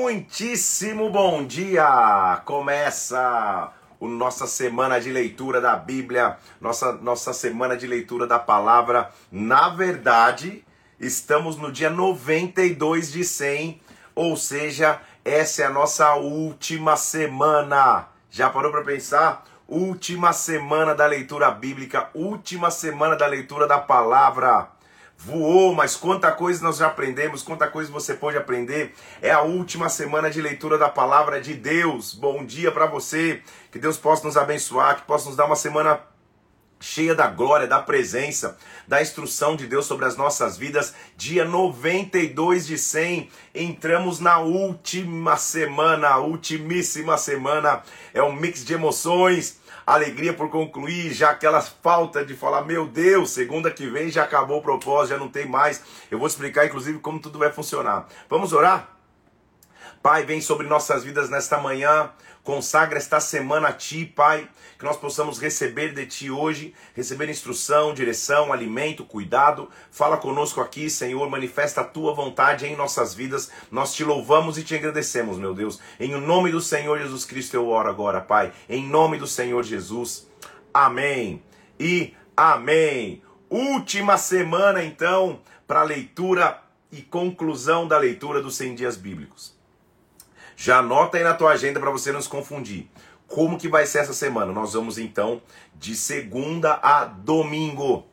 [0.00, 2.40] Muitíssimo bom dia!
[2.44, 9.10] Começa a nossa semana de leitura da Bíblia, nossa, nossa semana de leitura da palavra.
[9.30, 10.64] Na verdade,
[11.00, 13.82] estamos no dia 92 de 100,
[14.14, 18.06] ou seja, essa é a nossa última semana.
[18.30, 19.44] Já parou para pensar?
[19.66, 24.77] Última semana da leitura bíblica, última semana da leitura da palavra
[25.18, 28.94] voou, mas quanta coisa nós já aprendemos, quanta coisa você pode aprender.
[29.20, 32.14] É a última semana de leitura da palavra de Deus.
[32.14, 33.42] Bom dia para você.
[33.72, 36.00] Que Deus possa nos abençoar, que possa nos dar uma semana
[36.80, 40.94] cheia da glória, da presença, da instrução de Deus sobre as nossas vidas.
[41.16, 47.82] Dia 92 de 100, entramos na última semana, ultimíssima semana.
[48.14, 49.57] É um mix de emoções
[49.94, 54.58] alegria por concluir, já aquela falta de falar, meu Deus, segunda que vem já acabou
[54.58, 55.82] o propósito, já não tem mais.
[56.10, 58.06] Eu vou explicar, inclusive, como tudo vai funcionar.
[58.28, 58.98] Vamos orar?
[60.02, 62.10] Pai, vem sobre nossas vidas nesta manhã.
[62.48, 67.92] Consagra esta semana a Ti, Pai, que nós possamos receber de Ti hoje, receber instrução,
[67.92, 69.68] direção, alimento, cuidado.
[69.90, 73.50] Fala conosco aqui, Senhor, manifesta a Tua vontade em nossas vidas.
[73.70, 75.78] Nós Te louvamos e Te agradecemos, meu Deus.
[76.00, 78.50] Em nome do Senhor Jesus Cristo eu oro agora, Pai.
[78.66, 80.26] Em nome do Senhor Jesus.
[80.72, 81.42] Amém.
[81.78, 83.22] E amém.
[83.50, 89.57] Última semana, então, para leitura e conclusão da leitura dos 100 dias bíblicos.
[90.60, 92.90] Já anota aí na tua agenda para você não se confundir.
[93.28, 94.52] Como que vai ser essa semana?
[94.52, 95.40] Nós vamos então
[95.76, 98.04] de segunda a domingo.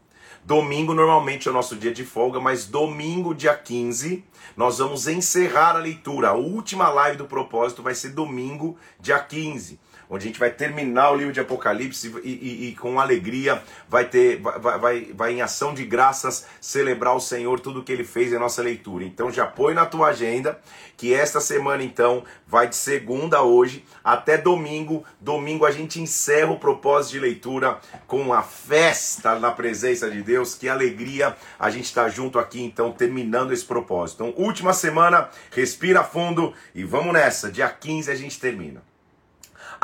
[0.44, 4.24] Domingo normalmente é o nosso dia de folga, mas domingo, dia 15,
[4.56, 6.30] nós vamos encerrar a leitura.
[6.30, 9.80] A última live do propósito vai ser domingo, dia 15
[10.10, 14.06] onde a gente vai terminar o livro de Apocalipse e, e, e com alegria vai
[14.06, 18.32] ter, vai, vai, vai em ação de graças celebrar o Senhor tudo que Ele fez
[18.32, 19.04] em nossa leitura.
[19.04, 20.60] Então já põe na tua agenda
[20.98, 25.04] que esta semana então vai de segunda hoje até domingo.
[25.20, 30.56] Domingo a gente encerra o propósito de leitura com a festa na presença de Deus.
[30.56, 34.24] Que alegria a gente estar tá junto aqui então terminando esse propósito.
[34.24, 37.52] Então última semana, respira fundo e vamos nessa.
[37.52, 38.95] Dia 15 a gente termina.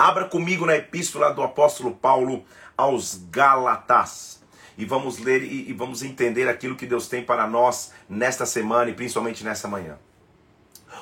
[0.02, 2.44] Abra comigo na epístola do apóstolo Paulo
[2.76, 4.42] aos Gálatas.
[4.76, 8.90] E vamos ler e, e vamos entender aquilo que Deus tem para nós nesta semana
[8.90, 10.00] e principalmente nessa manhã.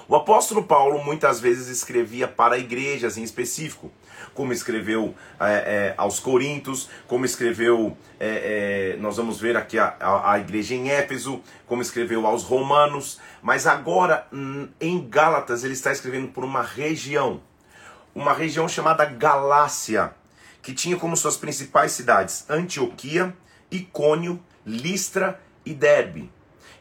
[0.06, 3.90] O apóstolo Paulo muitas vezes escrevia para igrejas em específico,
[4.34, 9.96] como escreveu é, é, aos Coríntios, como escreveu, é, é nós vamos ver aqui a,
[9.98, 15.72] a, a, igreja em Éfeso, como escreveu aos Romanos, mas agora hum, em Gálatas ele
[15.72, 17.40] está escrevendo por uma região
[18.20, 20.14] uma região chamada Galácia,
[20.62, 23.34] que tinha como suas principais cidades Antioquia,
[23.72, 26.30] Icônio, Listra e Derbe.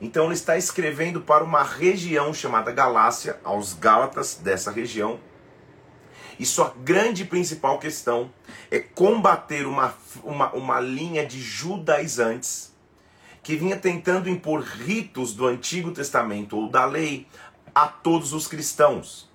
[0.00, 5.20] Então ele está escrevendo para uma região chamada Galácia, aos Gálatas dessa região.
[6.40, 8.32] E sua grande principal questão
[8.68, 9.94] é combater uma,
[10.24, 12.74] uma, uma linha de judaizantes
[13.44, 17.28] que vinha tentando impor ritos do Antigo Testamento ou da lei
[17.72, 19.27] a todos os cristãos.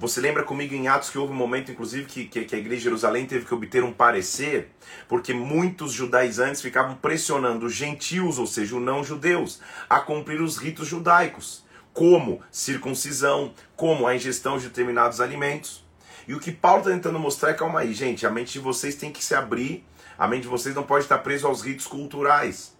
[0.00, 2.78] Você lembra comigo em Atos que houve um momento, inclusive, que, que, que, a igreja
[2.78, 4.70] de Jerusalém teve que obter um parecer,
[5.06, 9.60] porque muitos judaizantes ficavam pressionando os gentios, ou seja, os não-judeus,
[9.90, 15.84] a cumprir os ritos judaicos, como circuncisão, como a ingestão de determinados alimentos.
[16.26, 18.94] E o que Paulo está tentando mostrar é, calma aí, gente, a mente de vocês
[18.94, 19.84] tem que se abrir,
[20.16, 22.74] a mente de vocês não pode estar presa aos ritos culturais.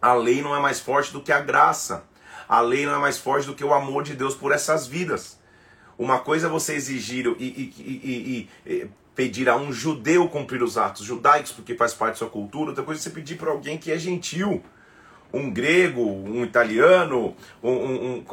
[0.00, 2.04] A lei não é mais forte do que a graça.
[2.48, 5.42] A lei não é mais forte do que o amor de Deus por essas vidas.
[5.98, 10.76] Uma coisa é você exigir e, e, e, e, pedir a um judeu cumprir os
[10.76, 12.70] atos judaicos, porque faz parte da sua cultura.
[12.70, 14.62] Outra coisa é você pedir para alguém que é gentil.
[15.32, 18.24] Um grego, um italiano, um, um,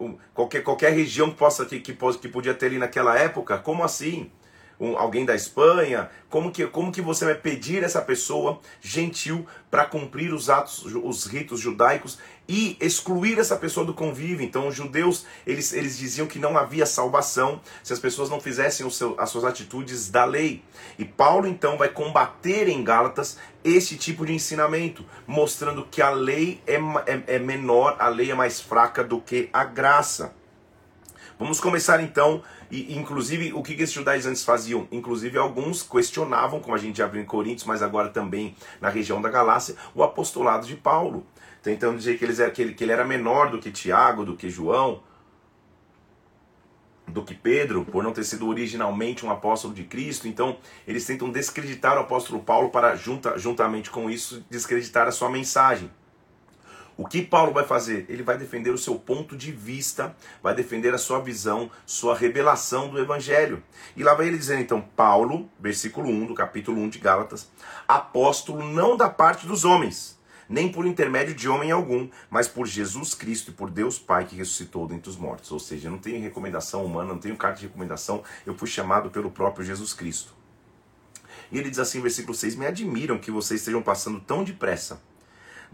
[0.00, 3.58] um, qualquer, qualquer região que possa que, que, que podia ter ali naquela época.
[3.58, 4.30] Como assim?
[4.78, 6.10] Um, alguém da Espanha?
[6.28, 11.26] Como que, como que você vai pedir essa pessoa gentil para cumprir os atos, os
[11.26, 12.18] ritos judaicos
[12.48, 14.44] e excluir essa pessoa do convívio?
[14.44, 18.88] Então, os judeus eles, eles diziam que não havia salvação se as pessoas não fizessem
[18.90, 20.62] seu, as suas atitudes da lei.
[20.98, 26.60] E Paulo então vai combater em Gálatas esse tipo de ensinamento, mostrando que a lei
[26.66, 26.74] é,
[27.06, 30.34] é, é menor, a lei é mais fraca do que a graça.
[31.38, 32.42] Vamos começar então,
[32.74, 34.88] e inclusive o que, que esses judaizantes faziam?
[34.90, 39.22] Inclusive alguns questionavam, como a gente já viu em Coríntios, mas agora também na região
[39.22, 41.24] da Galácia, o apostolado de Paulo,
[41.62, 44.50] tentando dizer que, eles, que, ele, que ele era menor do que Tiago, do que
[44.50, 45.02] João,
[47.06, 50.26] do que Pedro, por não ter sido originalmente um apóstolo de Cristo.
[50.26, 50.56] Então,
[50.86, 55.90] eles tentam descreditar o apóstolo Paulo para, junta, juntamente com isso, descreditar a sua mensagem.
[56.96, 58.06] O que Paulo vai fazer?
[58.08, 62.88] Ele vai defender o seu ponto de vista, vai defender a sua visão, sua revelação
[62.88, 63.60] do evangelho.
[63.96, 67.50] E lá vai ele dizendo então, Paulo, versículo 1 do capítulo 1 de Gálatas,
[67.88, 70.16] apóstolo não da parte dos homens,
[70.48, 74.36] nem por intermédio de homem algum, mas por Jesus Cristo e por Deus Pai que
[74.36, 75.50] ressuscitou dentre os mortos.
[75.50, 79.32] Ou seja, não tenho recomendação humana, não tenho carta de recomendação, eu fui chamado pelo
[79.32, 80.32] próprio Jesus Cristo.
[81.50, 85.00] E ele diz assim, versículo 6: Me admiram que vocês estejam passando tão depressa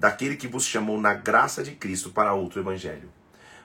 [0.01, 3.11] daquele que vos chamou na graça de Cristo para outro evangelho.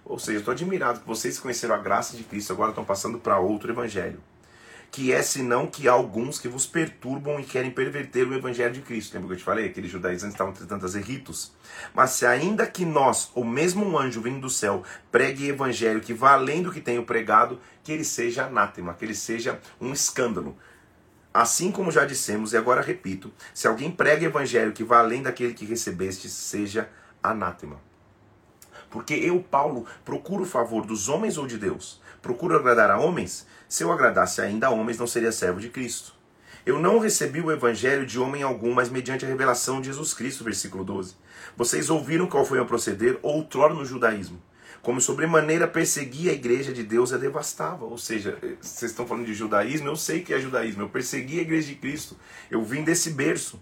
[0.04, 3.40] Ou seja, estou admirado que vocês conheceram a graça de Cristo, agora estão passando para
[3.40, 4.22] outro evangelho.
[4.92, 8.82] Que é senão que há alguns que vos perturbam e querem perverter o evangelho de
[8.82, 9.14] Cristo.
[9.14, 9.66] Lembra que eu te falei?
[9.66, 11.54] Aqueles judaizantes estavam tentando fazer ritos.
[11.94, 16.14] Mas se ainda que nós, ou mesmo um anjo vindo do céu, pregue evangelho que
[16.14, 20.56] vá além do que tenho pregado, que ele seja anátema, que ele seja um escândalo.
[21.36, 25.54] Assim como já dissemos, e agora repito: se alguém prega evangelho que vá além daquele
[25.54, 26.90] que recebeste, seja
[27.22, 27.78] anátema.
[28.90, 32.02] Porque eu, Paulo, procuro o favor dos homens ou de Deus?
[32.22, 33.46] Procuro agradar a homens?
[33.68, 36.16] Se eu agradasse ainda a homens, não seria servo de Cristo.
[36.66, 40.42] Eu não recebi o evangelho de homem algum, mas mediante a revelação de Jesus Cristo,
[40.42, 41.18] versículo 12.
[41.58, 44.42] Vocês ouviram qual foi o proceder outrora no judaísmo
[44.86, 47.86] como sobremaneira perseguia a igreja de Deus e a devastava.
[47.86, 51.42] Ou seja, vocês estão falando de judaísmo, eu sei que é judaísmo, eu persegui a
[51.42, 52.16] igreja de Cristo,
[52.52, 53.60] eu vim desse berço.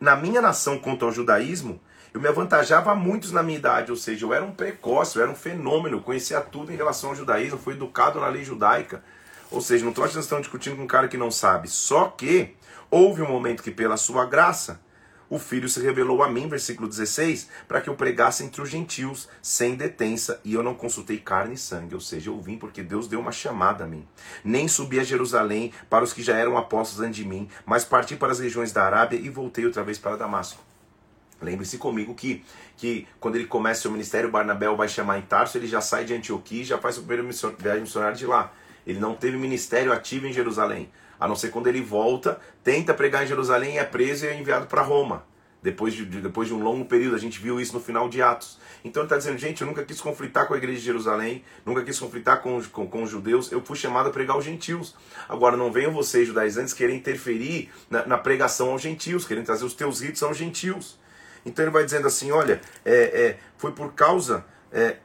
[0.00, 1.80] Na minha nação contra o judaísmo,
[2.12, 5.22] eu me avantajava a muitos na minha idade, ou seja, eu era um precoce, eu
[5.22, 9.00] era um fenômeno, conhecia tudo em relação ao judaísmo, fui educado na lei judaica.
[9.52, 11.68] Ou seja, não estou achando que estão discutindo com um cara que não sabe.
[11.68, 12.56] Só que
[12.90, 14.80] houve um momento que, pela sua graça,
[15.30, 19.28] o Filho se revelou a mim, versículo 16, para que eu pregasse entre os gentios,
[19.42, 23.06] sem detença, e eu não consultei carne e sangue, ou seja, eu vim porque Deus
[23.08, 24.06] deu uma chamada a mim.
[24.42, 28.16] Nem subi a Jerusalém para os que já eram apóstolos antes de mim, mas parti
[28.16, 30.62] para as regiões da Arábia e voltei outra vez para Damasco.
[31.40, 32.44] Lembre-se comigo que,
[32.76, 36.14] que quando ele começa seu ministério, Barnabé vai chamar em Tarso, ele já sai de
[36.14, 37.28] Antioquia e já faz o primeiro
[37.58, 38.52] viagem missionário de lá.
[38.86, 40.90] Ele não teve ministério ativo em Jerusalém.
[41.18, 44.38] A não ser quando ele volta, tenta pregar em Jerusalém e é preso e é
[44.38, 45.24] enviado para Roma.
[45.60, 48.58] Depois de, depois de um longo período, a gente viu isso no final de Atos.
[48.84, 51.82] Então ele está dizendo, gente, eu nunca quis conflitar com a igreja de Jerusalém, nunca
[51.82, 54.94] quis conflitar com, com, com os judeus, eu fui chamado a pregar os gentios.
[55.28, 59.74] Agora não venham vocês, judaizantes, querer interferir na, na, pregação aos gentios, querem trazer os
[59.74, 60.96] teus ritos aos gentios.
[61.44, 64.96] Então ele vai dizendo assim, olha, é, é, foi por causa é,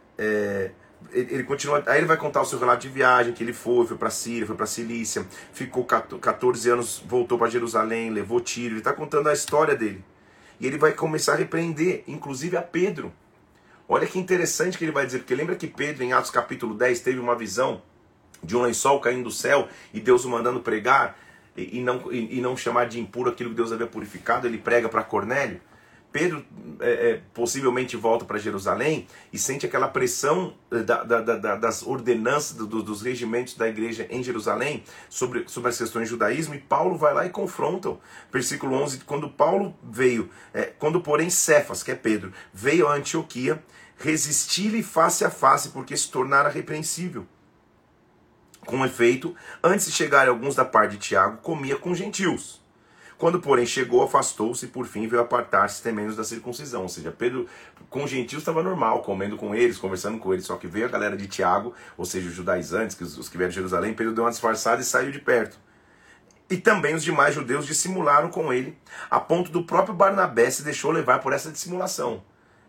[1.11, 3.85] é ele continua, aí ele vai contar o seu relato de viagem, que ele foi,
[3.85, 8.79] foi para Síria, foi para Cilícia, ficou 14 anos, voltou para Jerusalém, levou tiro, ele
[8.79, 10.03] está contando a história dele.
[10.59, 13.11] E ele vai começar a repreender, inclusive a Pedro.
[13.87, 16.99] Olha que interessante que ele vai dizer, porque lembra que Pedro, em Atos capítulo 10,
[17.01, 17.81] teve uma visão
[18.43, 21.17] de um lençol caindo do céu e Deus o mandando pregar
[21.55, 24.57] e, e não, e, e não chamar de impuro aquilo que Deus havia purificado, ele
[24.57, 25.61] prega para Cornélio.
[26.13, 26.45] Pedro
[26.79, 31.81] é, é, possivelmente volta para Jerusalém e sente aquela pressão eh, da, da, da, das
[31.81, 36.59] ordenanças do, dos regimentos da igreja em Jerusalém sobre, sobre as questões do judaísmo e
[36.59, 37.97] Paulo vai lá e confronta.
[38.31, 43.63] Versículo 11: quando Paulo veio, é, quando porém Cefas, que é Pedro, veio a Antioquia,
[43.97, 47.25] resisti-lhe face a face porque se tornara repreensível.
[48.67, 52.62] Com efeito, antes de chegarem alguns da parte de Tiago, comia com gentios.
[53.17, 56.83] Quando, porém, chegou, afastou-se e por fim veio apartar-se temendo da circuncisão.
[56.83, 57.47] Ou seja, Pedro
[57.89, 60.45] com os gentios estava normal, comendo com eles, conversando com eles.
[60.45, 63.37] Só que veio a galera de Tiago, ou seja, os judaizantes, que os, os que
[63.37, 65.57] vieram de Jerusalém, Pedro deu uma disfarçada e saiu de perto.
[66.49, 68.77] E também os demais judeus dissimularam com ele,
[69.09, 72.21] a ponto do próprio Barnabé se deixou levar por essa dissimulação.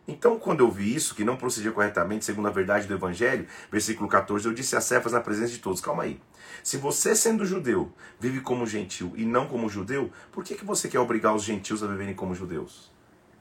[0.07, 4.09] Então, quando eu vi isso, que não procedia corretamente segundo a verdade do Evangelho, versículo
[4.09, 6.21] 14, eu disse a Cefas na presença de todos: calma aí.
[6.63, 10.89] Se você, sendo judeu, vive como gentil e não como judeu, por que, que você
[10.89, 12.93] quer obrigar os gentios a viverem como judeus?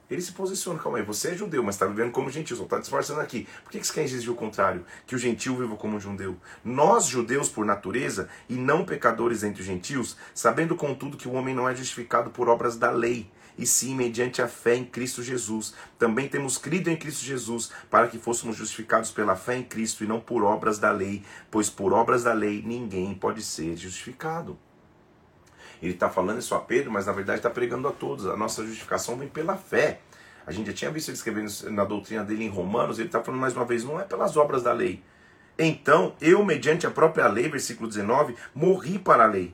[0.09, 2.77] Ele se posiciona, calma aí, você é judeu, mas está vivendo como gentil, só está
[2.77, 3.47] disfarçando aqui.
[3.63, 4.85] Por que, que você quer exigir o contrário?
[5.07, 6.37] Que o gentil viva como um judeu?
[6.63, 11.55] Nós, judeus por natureza, e não pecadores entre os gentios, sabendo contudo que o homem
[11.55, 15.73] não é justificado por obras da lei, e sim mediante a fé em Cristo Jesus.
[15.97, 20.07] Também temos crido em Cristo Jesus para que fôssemos justificados pela fé em Cristo e
[20.07, 24.57] não por obras da lei, pois por obras da lei ninguém pode ser justificado.
[25.81, 28.25] Ele está falando isso a Pedro, mas na verdade está pregando a todos.
[28.25, 29.99] A nossa justificação vem pela fé.
[30.45, 33.39] A gente já tinha visto ele escrevendo na doutrina dele em Romanos, ele está falando
[33.39, 35.03] mais uma vez, não é pelas obras da lei.
[35.57, 39.53] Então, eu, mediante a própria lei, versículo 19, morri para a lei,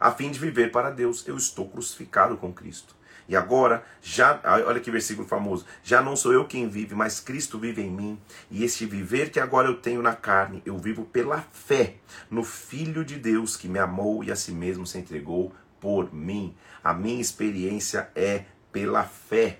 [0.00, 1.26] a fim de viver para Deus.
[1.26, 2.96] Eu estou crucificado com Cristo.
[3.28, 7.58] E agora, já, olha que versículo famoso: já não sou eu quem vive, mas Cristo
[7.58, 8.20] vive em mim.
[8.50, 11.94] E este viver que agora eu tenho na carne, eu vivo pela fé
[12.30, 16.54] no Filho de Deus que me amou e a si mesmo se entregou por mim.
[16.82, 19.58] A minha experiência é pela fé.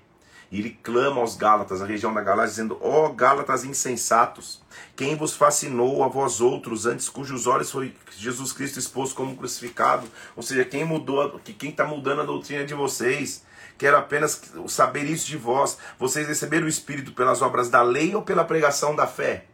[0.50, 4.62] E ele clama aos Gálatas, a região da Galácia, dizendo: Ó oh, Gálatas insensatos,
[4.94, 10.06] quem vos fascinou a vós outros, antes cujos olhos foi Jesus Cristo exposto como crucificado?
[10.36, 13.44] Ou seja, quem mudou, quem está mudando a doutrina de vocês?
[13.76, 15.78] Quero apenas saber isso de vós.
[15.98, 19.46] Vocês receberam o Espírito pelas obras da lei ou pela pregação da fé?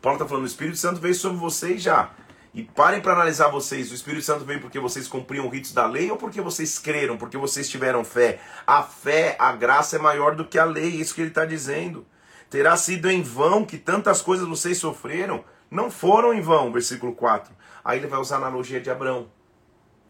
[0.00, 2.10] Paulo está falando, o Espírito Santo veio sobre vocês já.
[2.52, 3.90] E parem para analisar vocês.
[3.90, 7.36] O Espírito Santo veio porque vocês cumpriam ritos da lei ou porque vocês creram, porque
[7.36, 8.40] vocês tiveram fé?
[8.66, 11.44] A fé, a graça é maior do que a lei, é isso que ele está
[11.44, 12.06] dizendo.
[12.48, 15.44] Terá sido em vão que tantas coisas vocês sofreram?
[15.70, 17.54] Não foram em vão, versículo 4.
[17.84, 19.28] Aí ele vai usar a analogia de Abraão.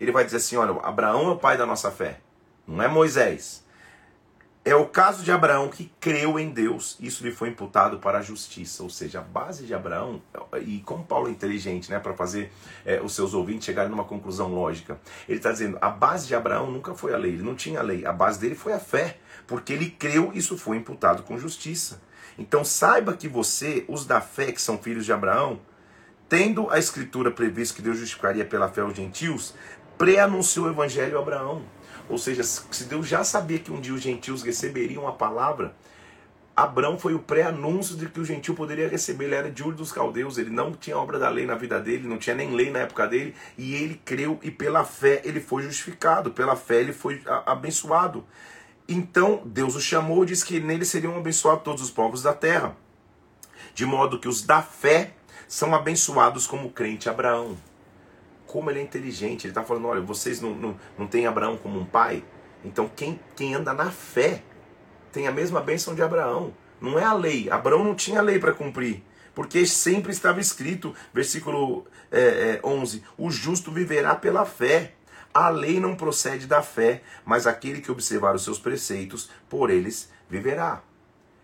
[0.00, 2.20] Ele vai dizer assim: olha, Abraão é o pai da nossa fé,
[2.66, 3.64] não é Moisés.
[4.62, 8.22] É o caso de Abraão que creu em Deus, isso lhe foi imputado para a
[8.22, 8.82] justiça.
[8.82, 10.20] Ou seja, a base de Abraão,
[10.60, 12.52] e como Paulo é inteligente, né, para fazer
[12.84, 16.70] é, os seus ouvintes chegarem numa conclusão lógica, ele está dizendo: a base de Abraão
[16.70, 19.72] nunca foi a lei, ele não tinha lei, a base dele foi a fé, porque
[19.72, 22.02] ele creu, isso foi imputado com justiça.
[22.38, 25.58] Então saiba que você, os da fé, que são filhos de Abraão,
[26.28, 29.54] tendo a escritura previsto que Deus justificaria pela fé os gentios,
[29.98, 31.62] pré-anunciou o evangelho a Abraão.
[32.10, 35.76] Ou seja, se Deus já sabia que um dia os gentios receberiam a palavra,
[36.56, 39.26] Abraão foi o pré-anúncio de que o gentio poderia receber.
[39.26, 42.08] Ele era de Ur dos Caldeus, ele não tinha obra da lei na vida dele,
[42.08, 45.62] não tinha nem lei na época dele, e ele creu e pela fé ele foi
[45.62, 48.26] justificado, pela fé ele foi abençoado.
[48.88, 52.76] Então Deus o chamou e disse que nele seriam abençoados todos os povos da terra,
[53.72, 55.14] de modo que os da fé
[55.46, 57.56] são abençoados como crente Abraão
[58.50, 59.44] como ele é inteligente.
[59.44, 62.24] Ele está falando: olha, vocês não, não, não têm Abraão como um pai?
[62.64, 64.42] Então quem, quem anda na fé
[65.12, 66.52] tem a mesma bênção de Abraão.
[66.80, 67.48] Não é a lei.
[67.50, 69.02] Abraão não tinha lei para cumprir.
[69.34, 74.94] Porque sempre estava escrito, versículo é, é, 11: O justo viverá pela fé.
[75.32, 80.10] A lei não procede da fé, mas aquele que observar os seus preceitos, por eles
[80.28, 80.82] viverá.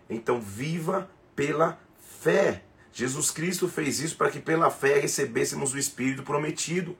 [0.09, 1.79] Então, viva pela
[2.19, 2.63] fé.
[2.97, 6.97] Jesus Cristo fez isso para que pela fé recebêssemos o Espírito prometido.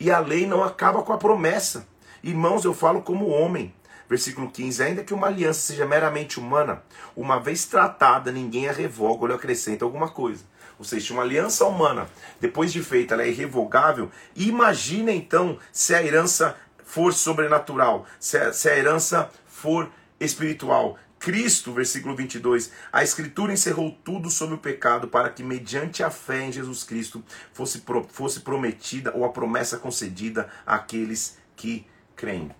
[0.00, 1.86] E a lei não acaba com a promessa.
[2.24, 3.74] Irmãos, eu falo como homem.
[4.08, 6.82] Versículo 15: Ainda que uma aliança seja meramente humana,
[7.14, 10.44] uma vez tratada, ninguém a revoga ou lhe acrescenta alguma coisa.
[10.78, 12.08] Ou seja, uma aliança humana,
[12.40, 14.10] depois de feita, ela é irrevogável.
[14.34, 20.96] Imagina então se a herança for sobrenatural, se a, se a herança for espiritual.
[21.18, 26.46] Cristo, versículo 22, a Escritura encerrou tudo sobre o pecado para que, mediante a fé
[26.46, 32.50] em Jesus Cristo, fosse, fosse prometida ou a promessa concedida àqueles que creem.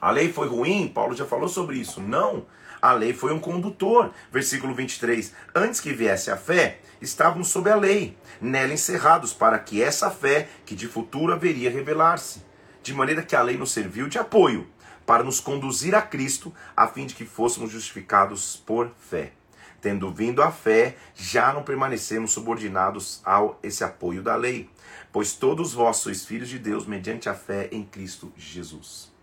[0.00, 0.88] A lei foi ruim?
[0.88, 2.00] Paulo já falou sobre isso.
[2.00, 2.46] Não.
[2.80, 4.12] A lei foi um condutor.
[4.30, 5.32] Versículo 23.
[5.54, 10.48] Antes que viesse a fé, estávamos sob a lei, nela encerrados, para que essa fé,
[10.64, 12.44] que de futuro haveria revelar-se.
[12.82, 14.66] De maneira que a lei nos serviu de apoio
[15.06, 19.32] para nos conduzir a Cristo, a fim de que fôssemos justificados por fé.
[19.80, 24.68] Tendo vindo a fé, já não permanecemos subordinados ao esse apoio da lei,
[25.12, 29.14] pois todos vós sois filhos de Deus mediante a fé em Cristo Jesus.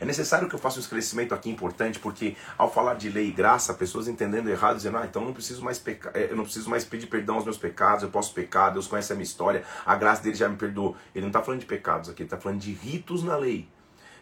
[0.00, 3.32] É necessário que eu faça um esclarecimento aqui importante, porque ao falar de lei e
[3.32, 6.68] graça, pessoas entendendo errado, dizendo, ah, então não preciso mais pecar, eh, eu não preciso
[6.68, 9.94] mais pedir perdão aos meus pecados, eu posso pecar, Deus conhece a minha história, a
[9.94, 10.96] graça dele já me perdoou.
[11.14, 13.68] Ele não está falando de pecados aqui, ele está falando de ritos na lei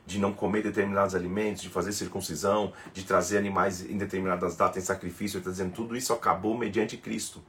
[0.06, 4.86] de não comer determinados alimentos, de fazer circuncisão, de trazer animais em determinadas datas em
[4.86, 5.36] sacrifício.
[5.36, 7.42] Ele está dizendo tudo isso acabou mediante Cristo.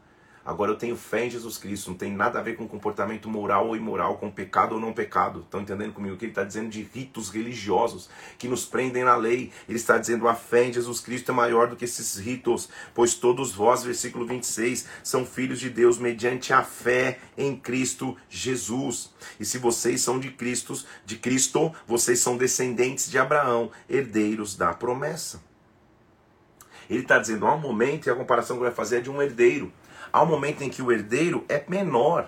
[0.46, 3.68] Agora eu tenho fé em Jesus Cristo, não tem nada a ver com comportamento moral
[3.68, 5.40] ou imoral, com pecado ou não pecado.
[5.40, 6.16] Estão entendendo comigo?
[6.16, 9.54] O que ele está dizendo de ritos religiosos que nos prendem na lei.
[9.70, 13.14] Ele está dizendo a fé em Jesus Cristo é maior do que esses ritos, pois
[13.14, 19.14] todos vós, versículo 26, são filhos de Deus mediante a fé em Cristo Jesus.
[19.40, 20.74] E se vocês são de Cristo,
[21.06, 25.42] de Cristo, vocês são descendentes de Abraão, herdeiros da promessa.
[26.90, 29.22] Ele está dizendo há um momento, e a comparação que vai fazer é de um
[29.22, 29.72] herdeiro
[30.14, 32.28] há um momento em que o herdeiro é menor.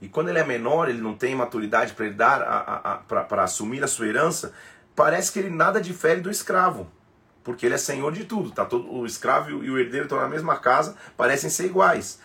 [0.00, 4.08] E quando ele é menor, ele não tem maturidade para herdar, para assumir a sua
[4.08, 4.52] herança,
[4.96, 6.90] parece que ele nada difere do escravo.
[7.44, 8.50] Porque ele é senhor de tudo.
[8.50, 12.18] Tá todo, o escravo e o herdeiro estão na mesma casa, parecem ser iguais.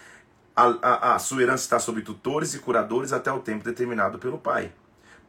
[0.56, 4.38] A, a, a sua herança está sob tutores e curadores até o tempo determinado pelo
[4.38, 4.72] pai.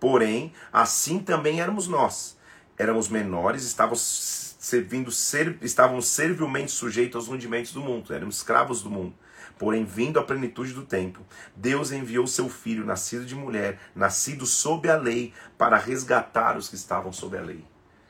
[0.01, 2.37] Porém, assim também éramos nós.
[2.79, 8.91] Éramos menores, estávamos servindo, ser, estávamos servilmente sujeitos aos rendimentos do mundo, éramos escravos do
[8.91, 9.15] mundo.
[9.59, 11.21] Porém, vindo a plenitude do tempo,
[11.55, 16.75] Deus enviou seu filho, nascido de mulher, nascido sob a lei, para resgatar os que
[16.75, 17.65] estavam sob a lei.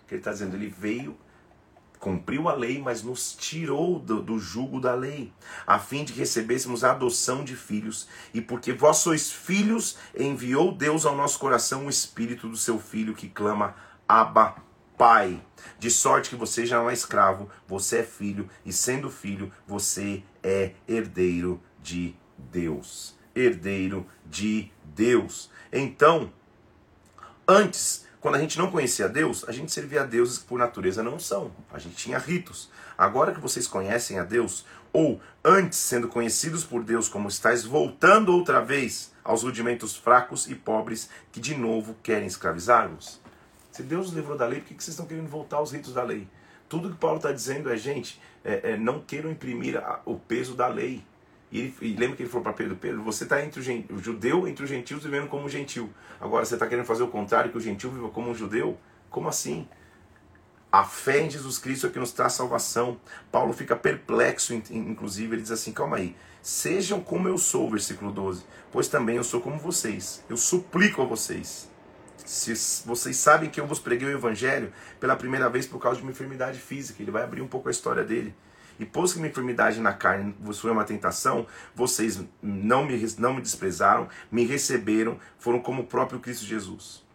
[0.08, 1.16] Que ele está dizendo, ele veio,
[2.00, 5.32] cumpriu a lei, mas nos tirou do, do jugo da lei,
[5.66, 8.08] a fim de que recebêssemos a adoção de filhos.
[8.34, 13.14] E porque vós sois filhos, enviou Deus ao nosso coração o espírito do seu filho
[13.14, 13.76] que clama:
[14.08, 14.56] Abba,
[14.96, 15.42] Pai.
[15.78, 20.22] De sorte que você já não é escravo, você é filho, e sendo filho, você
[20.46, 23.16] é herdeiro de Deus.
[23.34, 25.50] Herdeiro de Deus.
[25.72, 26.32] Então,
[27.48, 31.02] antes, quando a gente não conhecia Deus, a gente servia a deuses que por natureza
[31.02, 31.50] não são.
[31.72, 32.70] A gente tinha ritos.
[32.96, 38.32] Agora que vocês conhecem a Deus, ou antes sendo conhecidos por Deus como estáis voltando
[38.32, 43.20] outra vez aos rudimentos fracos e pobres que de novo querem escravizar-vos?
[43.72, 46.04] Se Deus os livrou da lei, por que vocês estão querendo voltar aos ritos da
[46.04, 46.28] lei?
[46.68, 50.54] Tudo que Paulo está dizendo é, gente, é, é, não queiram imprimir a, o peso
[50.54, 51.02] da lei.
[51.50, 53.98] E, ele, e, lembra que ele falou para Pedro, Pedro, você está entre o, o,
[53.98, 55.90] judeu, entre os gentios, vivendo como um gentil.
[56.20, 58.78] Agora você está querendo fazer o contrário, que o gentil viva como um judeu?
[59.10, 59.68] Como assim?
[60.70, 63.00] A fé em Jesus Cristo é que nos traz salvação.
[63.32, 68.44] Paulo fica perplexo, inclusive, ele diz assim: calma aí, sejam como eu sou, versículo 12,
[68.70, 70.24] pois também eu sou como vocês.
[70.28, 71.68] Eu suplico a vocês.
[72.26, 72.52] Se
[72.84, 76.10] vocês sabem que eu vos preguei o evangelho pela primeira vez por causa de uma
[76.10, 78.34] enfermidade física, ele vai abrir um pouco a história dele.
[78.80, 83.40] E pôs que minha enfermidade na carne foi uma tentação, vocês não me, não me
[83.40, 87.06] desprezaram, me receberam, foram como o próprio Cristo Jesus.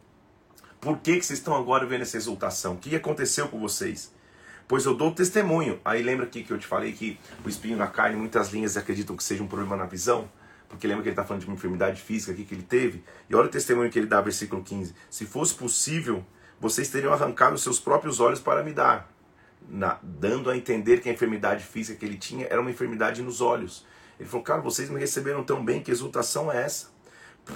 [0.79, 2.73] Por que, que vocês estão agora vendo essa exultação?
[2.73, 4.11] O que aconteceu com vocês?
[4.65, 5.79] Pois eu dou testemunho.
[5.83, 9.17] Aí lembra aqui que eu te falei que o espinho na carne, muitas linhas acreditam
[9.17, 10.29] que seja um problema na visão?
[10.71, 13.03] Porque lembra que ele está falando de uma enfermidade física aqui que ele teve?
[13.29, 14.95] E olha o testemunho que ele dá, versículo 15.
[15.09, 16.25] Se fosse possível,
[16.61, 19.11] vocês teriam arrancado os seus próprios olhos para me dar.
[19.69, 23.41] Na, dando a entender que a enfermidade física que ele tinha era uma enfermidade nos
[23.41, 23.85] olhos.
[24.17, 26.89] Ele falou, cara, vocês me receberam tão bem, que exultação é essa?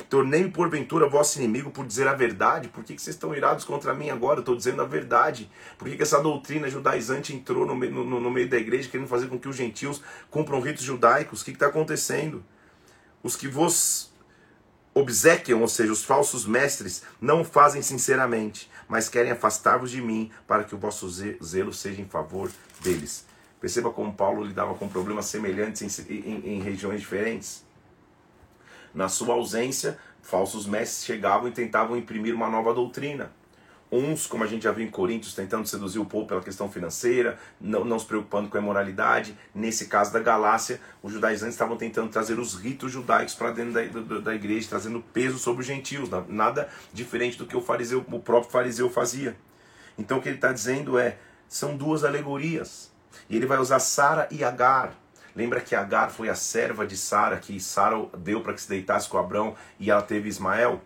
[0.10, 2.68] Tornei-me porventura vosso inimigo por dizer a verdade?
[2.68, 4.42] Por que, que vocês estão irados contra mim agora?
[4.42, 5.50] Estou dizendo a verdade.
[5.78, 9.28] Por que, que essa doutrina judaizante entrou no, no, no, meio da igreja, querendo fazer
[9.28, 11.42] com que os gentios cumpram ritos judaicos?
[11.42, 12.44] O que está acontecendo?
[13.26, 14.14] Os que vos
[14.94, 20.64] obsequiam, ou seja, os falsos mestres, não fazem sinceramente, mas querem afastar-vos de mim para
[20.64, 21.10] que o vosso
[21.44, 22.52] zelo seja em favor
[22.82, 23.26] deles.
[23.60, 27.66] Perceba como Paulo lidava com problemas semelhantes em, em, em regiões diferentes.
[28.94, 33.32] Na sua ausência, falsos mestres chegavam e tentavam imprimir uma nova doutrina.
[33.96, 37.38] Uns, como a gente já viu em Coríntios, tentando seduzir o povo pela questão financeira,
[37.60, 39.38] não, não se preocupando com a imoralidade.
[39.54, 43.82] Nesse caso da Galácia, os judaizantes estavam tentando trazer os ritos judaicos para dentro da,
[43.84, 46.10] da, da, igreja, trazendo peso sobre os gentios.
[46.28, 49.36] Nada diferente do que o, fariseu, o próprio fariseu fazia.
[49.98, 52.92] Então o que ele está dizendo é, são duas alegorias.
[53.30, 54.94] E ele vai usar Sara e Agar
[55.36, 59.10] Lembra que Agar foi a serva de Sara, que Sara deu para que se deitasse
[59.10, 60.82] com Abraão e ela teve Ismael?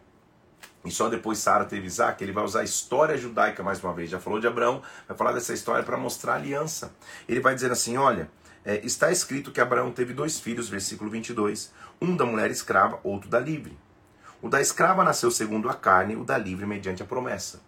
[0.85, 4.09] E só depois Sara teve Isaac, ele vai usar a história judaica mais uma vez.
[4.09, 6.93] Já falou de Abraão, vai falar dessa história para mostrar a aliança.
[7.27, 8.29] Ele vai dizer assim: olha,
[8.63, 11.73] é, está escrito que Abraão teve dois filhos, versículo 22.
[12.01, 13.77] Um da mulher escrava, outro da livre.
[14.41, 17.61] O da escrava nasceu segundo a carne, o da livre mediante a promessa.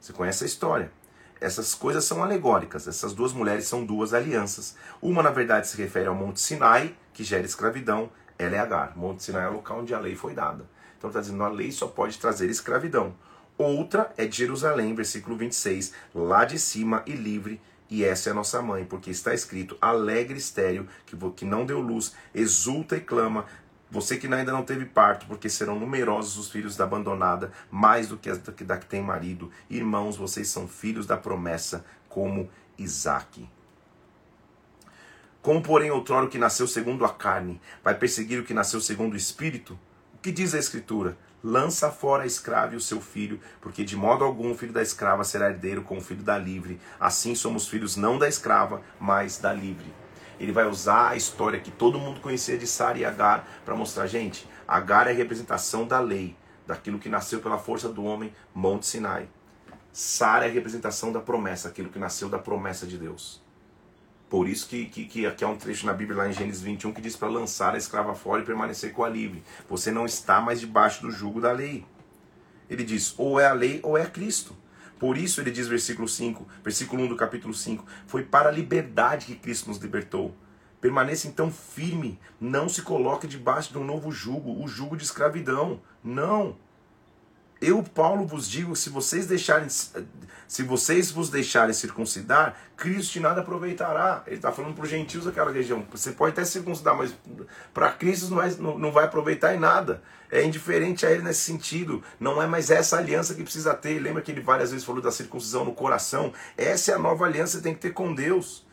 [0.00, 0.92] Você conhece a história.
[1.40, 2.86] Essas coisas são alegóricas.
[2.86, 4.76] Essas duas mulheres são duas alianças.
[5.00, 8.08] Uma, na verdade, se refere ao Monte Sinai, que gera escravidão.
[8.38, 8.96] Ela é Agar.
[8.96, 10.64] Monte Sinai é o local onde a lei foi dada.
[11.02, 13.12] Então está dizendo a lei só pode trazer escravidão.
[13.58, 17.60] Outra é de Jerusalém, versículo 26, lá de cima e livre,
[17.90, 21.80] e essa é a nossa mãe, porque está escrito: alegre estéreo, que, que não deu
[21.80, 23.46] luz, exulta e clama,
[23.90, 28.16] você que ainda não teve parto, porque serão numerosos os filhos da abandonada, mais do
[28.16, 29.50] que as da que tem marido.
[29.68, 33.44] Irmãos, vocês são filhos da promessa, como Isaac.
[35.42, 39.14] Como, porém, outrora o que nasceu segundo a carne vai perseguir o que nasceu segundo
[39.14, 39.76] o espírito?
[40.22, 41.16] Que diz a Escritura?
[41.42, 44.80] Lança fora a escrava e o seu filho, porque de modo algum o filho da
[44.80, 46.80] escrava será herdeiro com o filho da livre.
[47.00, 49.92] Assim somos filhos não da escrava, mas da livre
[50.38, 54.06] ele vai usar a história que todo mundo conhecia de Sara e Agar para mostrar,
[54.06, 58.86] gente, Agar é a representação da lei, daquilo que nasceu pela força do homem, Monte
[58.86, 59.28] Sinai.
[59.92, 63.41] Sara é a representação da promessa, aquilo que nasceu da promessa de Deus.
[64.32, 66.94] Por isso que, que, que aqui há um trecho na Bíblia, lá em Gênesis 21,
[66.94, 69.42] que diz para lançar a escrava fora e permanecer com a livre.
[69.68, 71.84] Você não está mais debaixo do jugo da lei.
[72.70, 74.56] Ele diz, ou é a lei ou é Cristo.
[74.98, 79.26] Por isso ele diz versículo 5, versículo 1 do capítulo 5, foi para a liberdade
[79.26, 80.34] que Cristo nos libertou.
[80.80, 85.78] Permaneça então firme, não se coloque debaixo de um novo jugo, o jugo de escravidão.
[86.02, 86.56] Não.
[87.62, 93.40] Eu, Paulo, vos digo, se vocês deixarem, se vocês vos deixarem circuncidar, Cristo de nada
[93.40, 94.24] aproveitará.
[94.26, 95.86] Ele está falando para os gentios daquela região.
[95.92, 97.14] Você pode até circuncidar, mas
[97.72, 100.02] para Cristo não não vai aproveitar em nada.
[100.28, 102.02] É indiferente a ele nesse sentido.
[102.18, 104.00] Não é mais essa aliança que precisa ter.
[104.00, 106.32] Lembra que ele várias vezes falou da circuncisão no coração?
[106.56, 108.66] Essa é a nova aliança que tem que ter com Deus.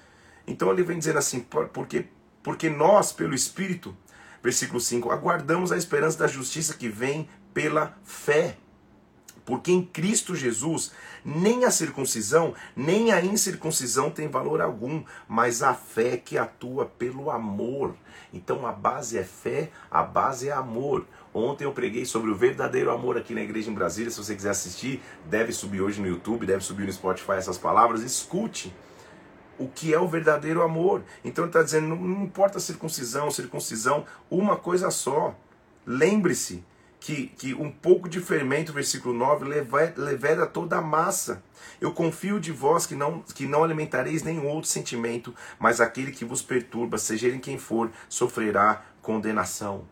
[0.48, 2.08] Então ele vem dizendo assim, porque,
[2.42, 3.96] porque nós, pelo Espírito,
[4.42, 8.58] versículo 5, aguardamos a esperança da justiça que vem pela fé.
[9.50, 10.92] Porque em Cristo Jesus,
[11.26, 17.32] nem a circuncisão, nem a incircuncisão tem valor algum, mas a fé que atua pelo
[17.32, 17.96] amor.
[18.32, 21.08] Então a base é fé, a base é amor.
[21.34, 24.12] Ontem eu preguei sobre o verdadeiro amor aqui na igreja em Brasília.
[24.12, 28.04] Se você quiser assistir, deve subir hoje no YouTube, deve subir no Spotify essas palavras.
[28.04, 28.72] Escute
[29.58, 31.02] o que é o verdadeiro amor.
[31.26, 35.36] Então ele está dizendo: não, importa a circuncisão, circuncisão, uma coisa só.
[35.88, 36.64] Lembre-se
[37.00, 39.46] que, que um pouco de fermento, versículo 9,
[39.96, 41.42] leveda toda a massa.
[41.80, 46.26] Eu confio de vós que não, que não alimentareis nenhum outro sentimento, mas aquele que
[46.26, 49.86] vos perturba, seja ele quem for, sofrerá condenação.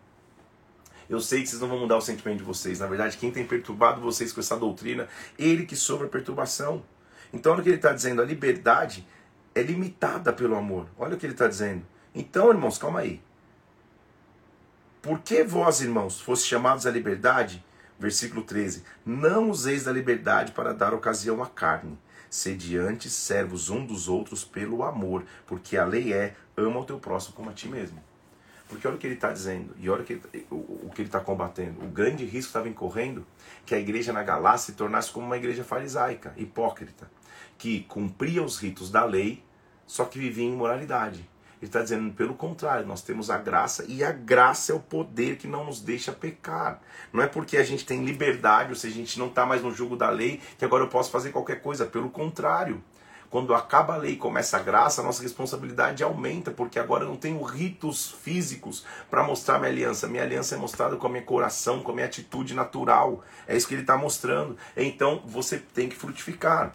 [1.10, 2.80] Eu sei que vocês não vão mudar o sentimento de vocês.
[2.80, 5.08] Na verdade, quem tem perturbado vocês com essa doutrina,
[5.39, 6.84] ele que sofre a perturbação.
[7.32, 9.08] Então, olha o que ele está dizendo: a liberdade
[9.56, 10.88] é limitada pelo amor.
[10.98, 11.86] Olha o que ele está dizendo.
[12.13, 13.22] Então, irmãos, calma aí.
[15.01, 17.63] Por que vós, irmãos, fosse chamados à liberdade?
[17.99, 21.97] Versículo 13: Não useis da liberdade para dar ocasião à carne.
[22.29, 26.99] Sede antes servos um dos outros pelo amor, porque a lei é ama o teu
[26.99, 28.03] próximo como a ti mesmo.
[28.67, 31.86] Porque olha o que ele está dizendo e olha o que, ele está combatendo.
[31.86, 33.25] O grande risco estava incorrendo
[33.65, 37.10] que a igreja na Galácia se tornasse como uma igreja farisaica, hipócrita,
[37.57, 39.41] que cumpria os ritos da lei,
[39.86, 41.29] só que vivia em imoralidade.
[41.60, 45.38] Ele está dizendo, pelo contrário, nós temos a graça e a graça é o poder
[45.38, 46.80] que não nos deixa pecar.
[47.12, 49.72] Não é porque a gente tem liberdade, ou seja, a gente não está mais no
[49.72, 51.86] jugo da lei, que agora eu posso fazer qualquer coisa.
[51.86, 52.84] Pelo contrário,
[53.30, 57.10] quando acaba a lei e começa a graça, a nossa responsabilidade aumenta, porque agora eu
[57.10, 60.08] não tenho ritos físicos para mostrar minha aliança.
[60.08, 63.24] Minha aliança é mostrada com a minha coração, com a minha atitude natural.
[63.48, 64.56] É isso que ele está mostrando.
[64.76, 66.74] Então você tem que frutificar.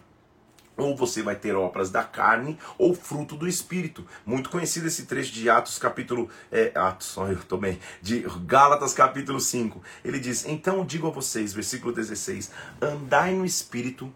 [0.83, 4.05] Ou você vai ter obras da carne ou fruto do Espírito.
[4.27, 6.29] Muito conhecido esse trecho de Atos capítulo.
[6.51, 7.79] É, Atos, só eu também.
[8.01, 9.81] De Gálatas capítulo 5.
[10.05, 14.13] Ele diz: Então digo a vocês, versículo 16: Andai no Espírito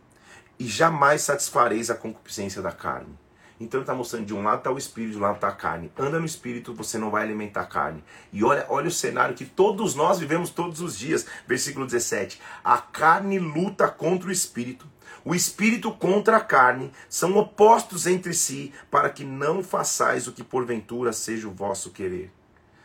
[0.59, 3.17] e jamais satisfareis a concupiscência da carne.
[3.61, 5.53] Então ele está mostrando de um lado está o espírito, de um lado está a
[5.53, 5.91] carne.
[5.97, 8.05] Anda no espírito, você não vai alimentar a carne.
[8.33, 11.27] E olha, olha o cenário que todos nós vivemos todos os dias.
[11.47, 12.41] Versículo 17.
[12.63, 14.87] A carne luta contra o espírito
[15.29, 20.45] o espírito contra a carne são opostos entre si, para que não façais o que
[20.45, 22.33] porventura seja o vosso querer.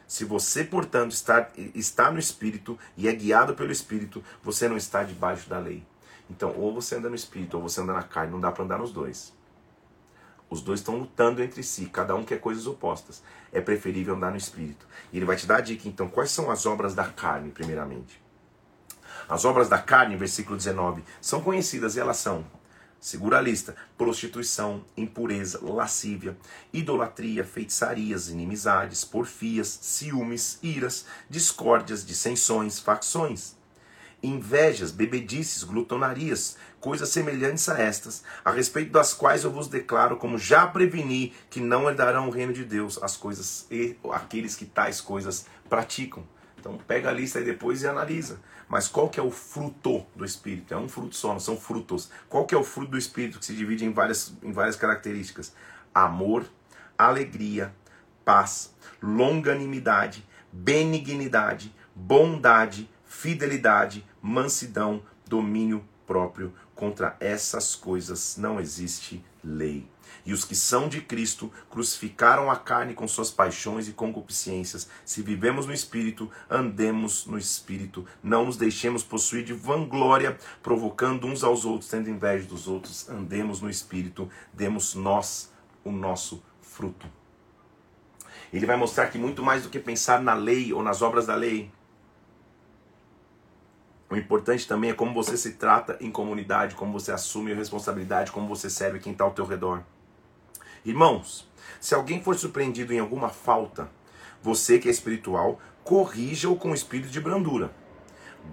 [0.07, 5.03] Se você, portanto, está, está no espírito e é guiado pelo espírito, você não está
[5.03, 5.85] debaixo da lei.
[6.31, 8.79] Então, ou você anda no espírito ou você anda na carne, não dá para andar
[8.79, 9.31] nos dois.
[10.49, 13.21] Os dois estão lutando entre si, cada um quer coisas opostas.
[13.53, 14.87] É preferível andar no espírito.
[15.13, 18.20] E ele vai te dar a dica, então, quais são as obras da carne, primeiramente.
[19.27, 22.45] As obras da carne, versículo 19, são conhecidas e elas são,
[22.99, 26.37] segura a lista, prostituição, impureza, lascívia,
[26.71, 33.55] idolatria, feitiçarias, inimizades, porfias, ciúmes, iras, discórdias, dissensões, facções,
[34.23, 40.37] invejas, bebedices, glutonarias, coisas semelhantes a estas, a respeito das quais eu vos declaro, como
[40.37, 45.01] já preveni, que não herdarão o reino de Deus as coisas e aqueles que tais
[45.01, 46.23] coisas praticam.
[46.61, 48.39] Então pega a lista e depois e analisa.
[48.69, 50.73] Mas qual que é o fruto do Espírito?
[50.73, 52.09] É um fruto só, não são frutos.
[52.29, 55.53] Qual que é o fruto do Espírito que se divide em várias, em várias características?
[55.93, 56.45] Amor,
[56.95, 57.73] alegria,
[58.23, 66.53] paz, longanimidade, benignidade, bondade, fidelidade, mansidão, domínio próprio.
[66.75, 69.87] Contra essas coisas não existe lei.
[70.25, 74.87] E os que são de Cristo crucificaram a carne com suas paixões e concupiscências.
[75.05, 78.05] Se vivemos no Espírito, andemos no Espírito.
[78.21, 83.09] Não nos deixemos possuir de vanglória, provocando uns aos outros, tendo inveja dos outros.
[83.09, 85.51] Andemos no Espírito, demos nós
[85.83, 87.07] o nosso fruto.
[88.53, 91.35] Ele vai mostrar que muito mais do que pensar na lei ou nas obras da
[91.35, 91.71] lei,
[94.09, 98.29] o importante também é como você se trata em comunidade, como você assume a responsabilidade,
[98.29, 99.83] como você serve quem está ao teu redor.
[100.83, 101.47] Irmãos,
[101.79, 103.87] se alguém for surpreendido em alguma falta,
[104.41, 107.71] você que é espiritual, corrija-o com espírito de brandura.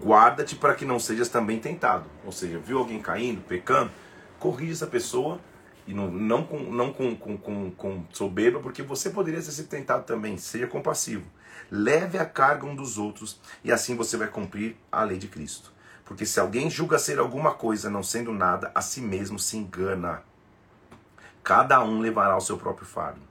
[0.02, 2.04] Guarda-te para que não sejas também tentado.
[2.26, 3.90] Ou seja, viu alguém caindo, pecando,
[4.38, 5.40] corrija essa pessoa
[5.86, 10.04] e não, não, com, não com, com, com, com soberba, porque você poderia ser tentado
[10.04, 10.36] também.
[10.36, 11.24] Seja compassivo.
[11.70, 15.72] Leve a carga um dos outros e assim você vai cumprir a lei de Cristo.
[16.04, 20.22] Porque se alguém julga ser alguma coisa não sendo nada, a si mesmo se engana.
[21.48, 23.22] Cada um levará o seu próprio fardo.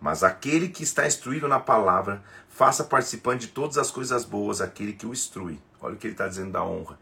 [0.00, 4.92] Mas aquele que está instruído na palavra, faça participante de todas as coisas boas aquele
[4.92, 5.62] que o instrui.
[5.80, 6.98] Olha o que ele está dizendo da honra.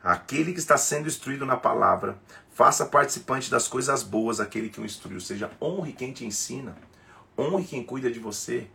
[0.00, 2.16] Aquele que está sendo instruído na palavra,
[2.52, 5.14] faça participante das coisas boas aquele que o instrui.
[5.14, 6.76] Ou seja, honre quem te ensina,
[7.36, 8.70] honre quem cuida de você.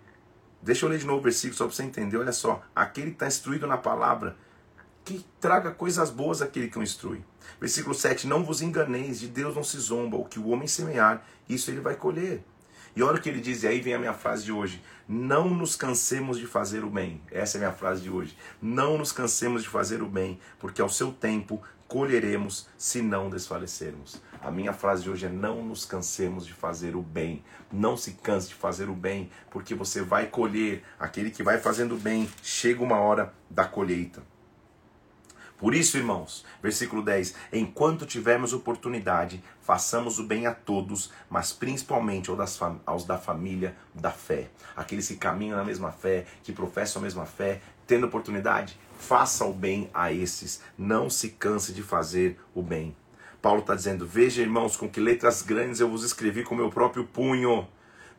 [0.62, 2.18] Deixa eu ler de novo o versículo só para você entender.
[2.18, 4.36] Olha só, aquele que está instruído na palavra,
[5.18, 7.24] que traga coisas boas àquele que o instrui.
[7.60, 11.26] Versículo 7: Não vos enganeis, de Deus não se zomba, o que o homem semear,
[11.48, 12.44] isso ele vai colher.
[12.96, 15.50] E olha o que ele diz, e aí vem a minha frase de hoje: Não
[15.50, 17.22] nos cansemos de fazer o bem.
[17.32, 18.38] Essa é a minha frase de hoje.
[18.62, 24.22] Não nos cansemos de fazer o bem, porque ao seu tempo colheremos se não desfalecermos.
[24.44, 27.44] A minha frase de hoje é: não nos cansemos de fazer o bem.
[27.72, 30.84] Não se canse de fazer o bem, porque você vai colher.
[31.00, 34.22] Aquele que vai fazendo o bem, chega uma hora da colheita.
[35.60, 42.32] Por isso, irmãos, versículo 10: enquanto tivermos oportunidade, façamos o bem a todos, mas principalmente
[42.86, 44.48] aos da família da fé.
[44.76, 49.54] Aqueles que caminham na mesma fé, que professam a mesma fé, tendo oportunidade, faça o
[49.54, 50.62] bem a esses.
[50.78, 52.96] Não se canse de fazer o bem.
[53.42, 57.04] Paulo está dizendo: Veja, irmãos, com que letras grandes eu vos escrevi com meu próprio
[57.04, 57.68] punho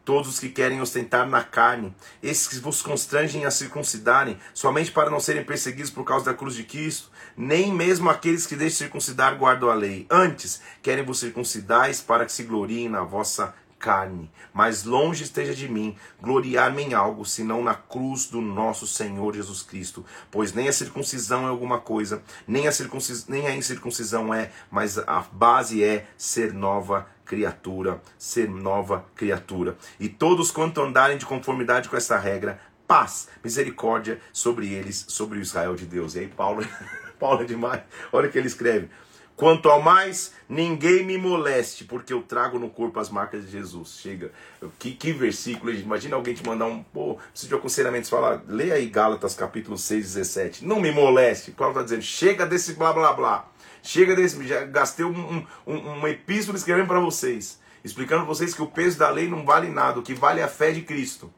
[0.05, 5.11] todos os que querem ostentar na carne, esses que vos constrangem a circuncidarem, somente para
[5.11, 9.37] não serem perseguidos por causa da cruz de Cristo, nem mesmo aqueles que deixam circuncidar
[9.37, 10.07] guardam a lei.
[10.11, 14.31] Antes, querem vos circuncidais para que se gloriem na vossa carne.
[14.53, 19.63] Mas longe esteja de mim gloriar-me em algo, senão na cruz do nosso Senhor Jesus
[19.63, 20.05] Cristo.
[20.31, 23.27] Pois nem a circuncisão é alguma coisa, nem a, circuncis...
[23.27, 29.77] nem a incircuncisão é, mas a base é ser nova criatura, ser nova criatura.
[30.01, 35.41] E todos quanto andarem de conformidade com essa regra, paz, misericórdia sobre eles, sobre o
[35.41, 36.17] Israel de Deus.
[36.17, 36.67] E aí Paulo,
[37.21, 37.83] Paulo é demais.
[38.13, 38.91] Olha o que ele escreve.
[39.37, 44.01] Quanto ao mais, ninguém me moleste, porque eu trago no corpo as marcas de Jesus.
[44.03, 44.33] Chega.
[44.77, 46.83] Que, que versículo, Imagina alguém te mandar um.
[46.83, 48.09] Pô, preciso de aconselhamento.
[48.09, 50.67] Você fala, leia aí Gálatas capítulo 6, 17.
[50.67, 51.53] Não me moleste.
[51.53, 53.50] Paulo está dizendo, chega desse blá blá blá.
[53.83, 58.63] Chega desse, já gastei um, um, uma epístola escrevendo para vocês, explicando para vocês que
[58.63, 61.33] o peso da lei não vale nada, o que vale é a fé de Cristo.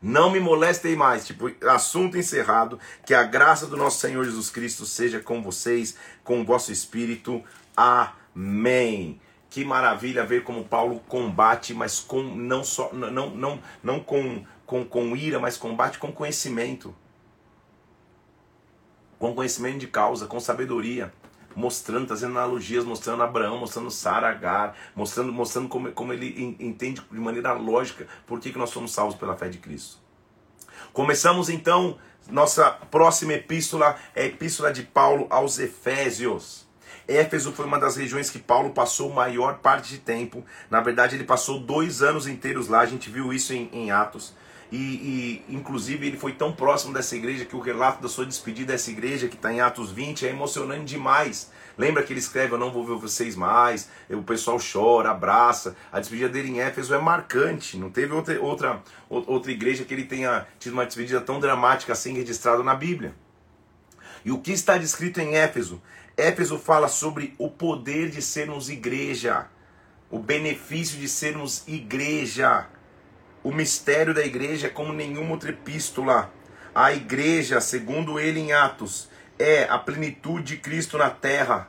[0.00, 4.84] Não me molestem mais, tipo, assunto encerrado, que a graça do nosso Senhor Jesus Cristo
[4.84, 7.42] seja com vocês, com o vosso espírito.
[7.76, 9.20] Amém.
[9.48, 14.84] Que maravilha ver como Paulo combate, mas com não só não não não com com,
[14.84, 16.94] com ira, mas combate com conhecimento.
[19.18, 21.12] Com conhecimento de causa, com sabedoria
[21.54, 27.20] mostrando, trazendo analogias, mostrando Abraão, mostrando Sara, Agar, mostrando, mostrando como, como ele entende de
[27.20, 29.98] maneira lógica por que, que nós somos salvos pela fé de Cristo.
[30.92, 31.98] Começamos então,
[32.30, 36.66] nossa próxima epístola é a epístola de Paulo aos Efésios.
[37.08, 40.44] Éfeso foi uma das regiões que Paulo passou maior parte de tempo.
[40.70, 42.80] Na verdade, ele passou dois anos inteiros lá.
[42.80, 44.34] A gente viu isso em, em Atos.
[44.72, 48.72] E, e, inclusive ele foi tão próximo dessa igreja que o relato da sua despedida
[48.72, 51.50] dessa igreja, que está em Atos 20, é emocionante demais.
[51.76, 53.90] Lembra que ele escreve: Eu não vou ver vocês mais.
[54.08, 55.76] O pessoal chora, abraça.
[55.92, 57.76] A despedida dele em Éfeso é marcante.
[57.76, 62.14] Não teve outra, outra, outra igreja que ele tenha tido uma despedida tão dramática assim
[62.14, 63.14] registrada na Bíblia.
[64.24, 65.82] E o que está descrito em Éfeso?
[66.16, 69.48] Éfeso fala sobre o poder de sermos igreja,
[70.10, 72.68] o benefício de sermos igreja.
[73.44, 76.32] O mistério da igreja é como nenhuma outra epístola.
[76.72, 81.68] A igreja, segundo ele em Atos, é a plenitude de Cristo na terra.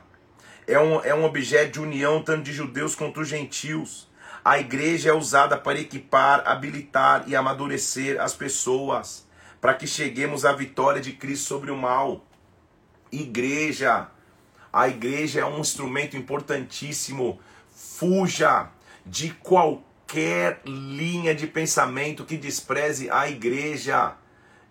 [0.68, 4.08] É um, é um objeto de união tanto de judeus quanto os gentios.
[4.44, 9.26] A igreja é usada para equipar, habilitar e amadurecer as pessoas,
[9.60, 12.24] para que cheguemos à vitória de Cristo sobre o mal.
[13.10, 14.06] Igreja,
[14.72, 17.40] a igreja é um instrumento importantíssimo.
[17.74, 18.68] Fuja
[19.04, 24.12] de qualquer qualquer linha de pensamento que despreze a igreja.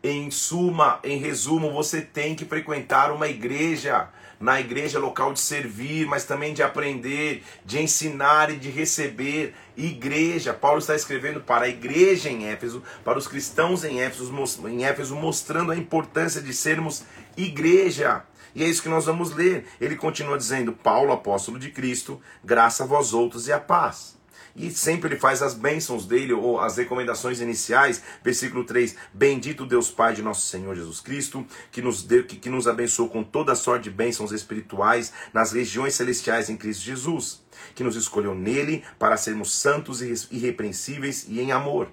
[0.06, 4.10] Em suma, em resumo, você tem que frequentar uma igreja.
[4.40, 9.54] Na igreja, local de servir, mas também de aprender, de ensinar e de receber.
[9.78, 14.34] Igreja, Paulo está escrevendo para a igreja em Éfeso, para os cristãos em Éfeso,
[14.68, 17.04] em Éfeso mostrando a importância de sermos
[17.38, 18.24] igreja.
[18.54, 19.66] E é isso que nós vamos ler.
[19.80, 24.22] Ele continua dizendo: Paulo, apóstolo de Cristo, graça a vós outros e a paz
[24.56, 28.02] e sempre ele faz as bênçãos dele, ou as recomendações iniciais.
[28.24, 32.50] Versículo 3: Bendito Deus Pai de nosso Senhor Jesus Cristo, que nos, deu, que, que
[32.50, 37.42] nos abençoou com toda sorte de bênçãos espirituais nas regiões celestiais em Cristo Jesus,
[37.74, 41.92] que nos escolheu nele para sermos santos e irrepreensíveis e em amor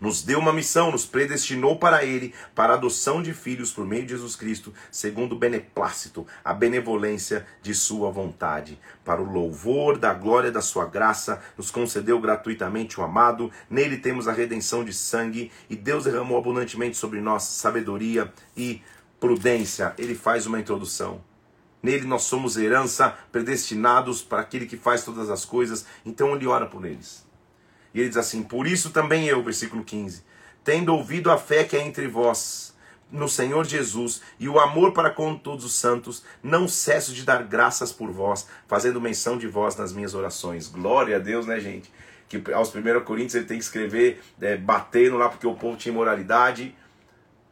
[0.00, 4.04] nos deu uma missão, nos predestinou para Ele, para a adoção de filhos por meio
[4.04, 8.78] de Jesus Cristo, segundo o beneplácito, a benevolência de Sua vontade.
[9.04, 14.28] Para o louvor da glória da Sua graça, nos concedeu gratuitamente o amado, nele temos
[14.28, 18.82] a redenção de sangue, e Deus derramou abundantemente sobre nós sabedoria e
[19.18, 19.94] prudência.
[19.98, 21.20] Ele faz uma introdução.
[21.82, 26.66] Nele nós somos herança, predestinados para aquele que faz todas as coisas, então ele ora
[26.66, 27.25] por eles.
[27.96, 30.22] E ele diz assim: Por isso também eu, versículo 15,
[30.62, 32.76] tendo ouvido a fé que é entre vós,
[33.10, 37.42] no Senhor Jesus e o amor para com todos os santos, não cesso de dar
[37.44, 40.68] graças por vós, fazendo menção de vós nas minhas orações.
[40.68, 41.90] Glória a Deus, né, gente?
[42.28, 45.92] Que aos 1 Coríntios ele tem que escrever é, batendo lá porque o povo tinha
[45.92, 46.76] imoralidade.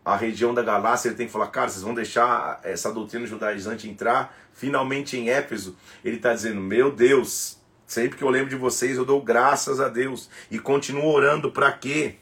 [0.05, 3.89] A região da Galácia ele tem que falar, cara, vocês vão deixar essa doutrina judaizante
[3.89, 4.37] entrar.
[4.53, 9.05] Finalmente em Éfeso, ele está dizendo: Meu Deus, sempre que eu lembro de vocês, eu
[9.05, 12.17] dou graças a Deus e continuo orando para quê?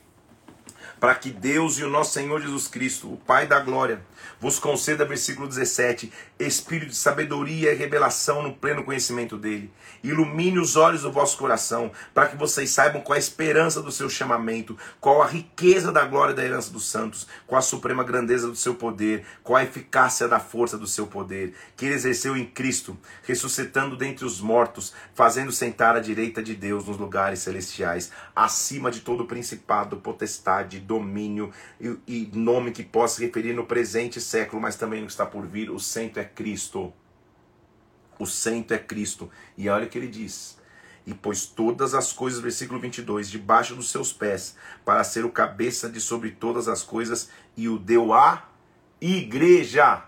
[1.03, 4.01] para que Deus e o nosso Senhor Jesus Cristo, o Pai da glória,
[4.39, 6.13] vos conceda, versículo 17,
[6.47, 9.71] espírito de sabedoria e revelação no pleno conhecimento dele.
[10.03, 14.09] Ilumine os olhos do vosso coração, para que vocês saibam qual a esperança do seu
[14.09, 18.57] chamamento, qual a riqueza da glória da herança dos santos, qual a suprema grandeza do
[18.57, 22.99] seu poder, qual a eficácia da força do seu poder, que ele exerceu em Cristo,
[23.23, 29.01] ressuscitando dentre os mortos, fazendo sentar à direita de Deus nos lugares celestiais, acima de
[29.01, 35.01] todo principado, potestade, domínio e, e nome que possa referir no presente século, mas também
[35.01, 35.71] no que está por vir.
[35.71, 36.93] O centro é Cristo.
[38.19, 39.31] O centro é Cristo.
[39.57, 40.59] E olha o que ele diz.
[41.05, 45.89] E pôs todas as coisas, versículo 22, debaixo dos seus pés, para ser o cabeça
[45.89, 48.49] de sobre todas as coisas, e o deu à
[49.01, 50.05] igreja.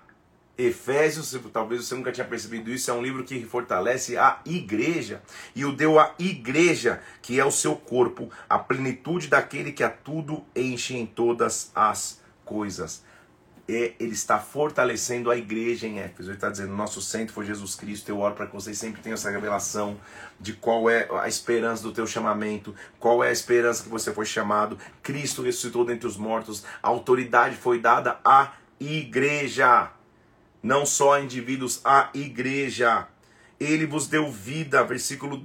[0.57, 5.21] Efésios, talvez você nunca tinha percebido isso, é um livro que fortalece a igreja.
[5.53, 9.91] E o deu à igreja, que é o seu corpo, a plenitude daquele que a
[9.91, 13.03] tudo enche em todas as coisas
[13.66, 16.31] é, ele está fortalecendo a igreja em Éfeso.
[16.31, 18.09] Ele está dizendo: nosso centro foi Jesus Cristo.
[18.09, 19.96] Eu oro para que vocês sempre tenham essa revelação
[20.38, 24.27] de qual é a esperança do teu chamamento, qual é a esperança que você foi
[24.27, 24.79] chamado.
[25.03, 29.90] Cristo ressuscitou dentre os mortos, a autoridade foi dada à igreja,
[30.62, 33.09] não só a indivíduos, à igreja.
[33.59, 35.42] Ele vos deu vida, versículo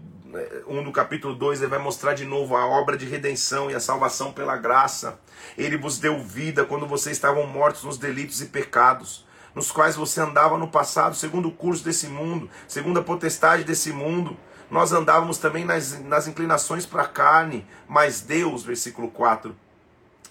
[0.67, 3.79] 1 do capítulo 2, ele vai mostrar de novo a obra de redenção e a
[3.79, 5.19] salvação pela graça.
[5.57, 10.21] Ele vos deu vida quando vocês estavam mortos nos delitos e pecados, nos quais você
[10.21, 14.37] andava no passado, segundo o curso desse mundo, segundo a potestade desse mundo.
[14.69, 19.55] Nós andávamos também nas, nas inclinações para a carne, mas Deus, versículo 4,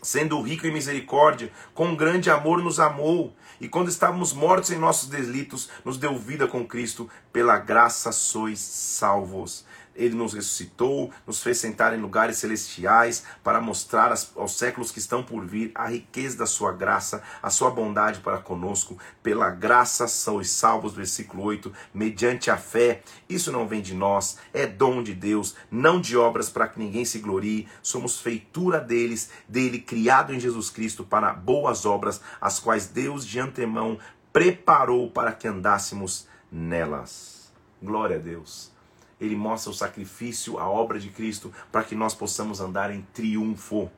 [0.00, 5.08] sendo rico em misericórdia, com grande amor nos amou, e quando estávamos mortos em nossos
[5.08, 9.66] delitos, nos deu vida com Cristo, pela graça sois salvos.
[9.98, 15.24] Ele nos ressuscitou, nos fez sentar em lugares celestiais para mostrar aos séculos que estão
[15.24, 18.96] por vir a riqueza da sua graça, a sua bondade para conosco.
[19.22, 23.02] Pela graça sois salvos, versículo 8, mediante a fé.
[23.28, 27.04] Isso não vem de nós, é dom de Deus, não de obras para que ninguém
[27.04, 27.66] se glorie.
[27.82, 33.40] Somos feitura deles, dele criado em Jesus Cristo para boas obras, as quais Deus de
[33.40, 33.98] antemão
[34.32, 37.52] preparou para que andássemos nelas.
[37.82, 38.77] Glória a Deus
[39.20, 43.90] ele mostra o sacrifício, a obra de Cristo, para que nós possamos andar em triunfo.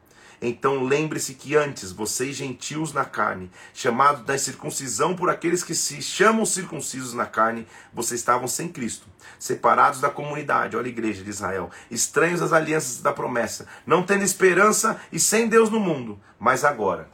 [0.43, 6.01] Então lembre-se que antes, vocês gentios na carne, chamados da circuncisão por aqueles que se
[6.01, 9.07] chamam circuncisos na carne, vocês estavam sem Cristo,
[9.39, 14.25] separados da comunidade, olha a igreja de Israel, estranhos às alianças da promessa, não tendo
[14.25, 16.19] esperança e sem Deus no mundo.
[16.39, 17.11] Mas agora,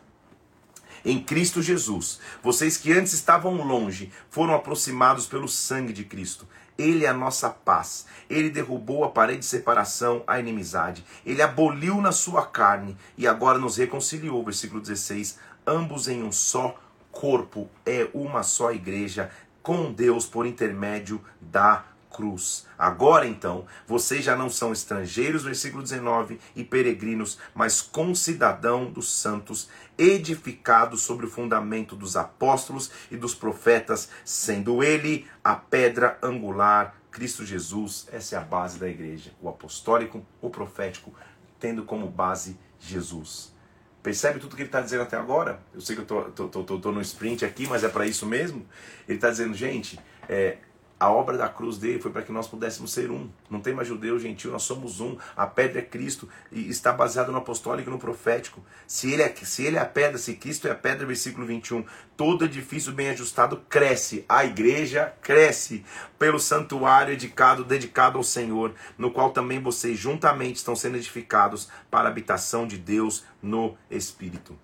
[1.05, 6.47] em Cristo Jesus, vocês que antes estavam longe, foram aproximados pelo sangue de Cristo.
[6.79, 8.07] Ele é a nossa paz.
[8.29, 11.05] Ele derrubou a parede de separação, a inimizade.
[11.25, 14.45] Ele aboliu na sua carne e agora nos reconciliou.
[14.45, 16.79] Versículo 16: ambos em um só
[17.11, 19.31] corpo, é uma só igreja,
[19.63, 21.85] com Deus por intermédio da
[22.17, 22.67] cruz.
[22.79, 29.69] Agora então, vocês já não são estrangeiros, versículo 19, e peregrinos, mas concidadão dos santos,
[29.99, 37.45] edificados sobre o fundamento dos apóstolos e dos profetas, sendo ele a pedra angular, Cristo
[37.45, 38.09] Jesus.
[38.11, 41.13] Essa é a base da igreja, o apostólico, o profético,
[41.61, 43.55] tendo como base Jesus.
[44.03, 45.61] Percebe tudo que ele está dizendo até agora?
[45.75, 48.65] Eu sei que eu estou no sprint aqui, mas é para isso mesmo.
[49.09, 49.99] Ele está dizendo, gente,
[50.29, 50.59] é,
[50.99, 53.29] a obra da cruz dele foi para que nós pudéssemos ser um.
[53.51, 55.19] Não tem mais judeu, gentil, nós somos um.
[55.37, 58.65] A pedra é Cristo e está baseado no apostólico e no profético.
[58.87, 61.85] Se ele, é, se ele é a pedra, se Cristo é a pedra, versículo 21,
[62.17, 64.25] todo edifício bem ajustado cresce.
[64.27, 65.85] A igreja cresce
[66.19, 72.09] pelo santuário dedicado, dedicado ao Senhor, no qual também vocês juntamente estão sendo edificados para
[72.09, 74.59] a habitação de Deus no Espírito.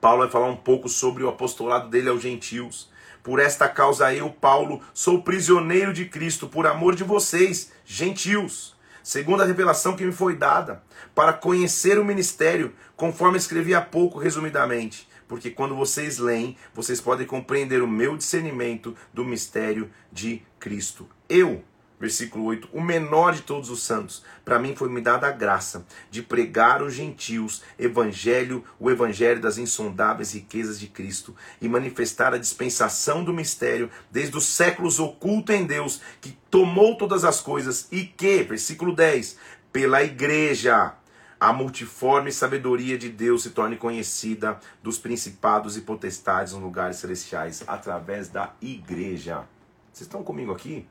[0.00, 2.94] Paulo vai falar um pouco sobre o apostolado dele aos gentios.
[3.26, 9.42] Por esta causa eu, Paulo, sou prisioneiro de Cristo por amor de vocês, gentios, segundo
[9.42, 10.80] a revelação que me foi dada,
[11.12, 15.08] para conhecer o ministério, conforme escrevi há pouco resumidamente.
[15.26, 21.08] Porque quando vocês leem, vocês podem compreender o meu discernimento do mistério de Cristo.
[21.28, 21.64] Eu,
[21.98, 25.86] Versículo 8: O menor de todos os santos, para mim foi me dada a graça
[26.10, 32.38] de pregar aos gentios evangelho, o evangelho das insondáveis riquezas de Cristo e manifestar a
[32.38, 38.04] dispensação do mistério desde os séculos oculto em Deus, que tomou todas as coisas e
[38.04, 39.38] que, versículo 10,
[39.72, 40.94] pela igreja
[41.38, 47.62] a multiforme sabedoria de Deus se torne conhecida dos principados e potestades nos lugares celestiais
[47.66, 49.44] através da igreja.
[49.92, 50.86] Vocês estão comigo aqui?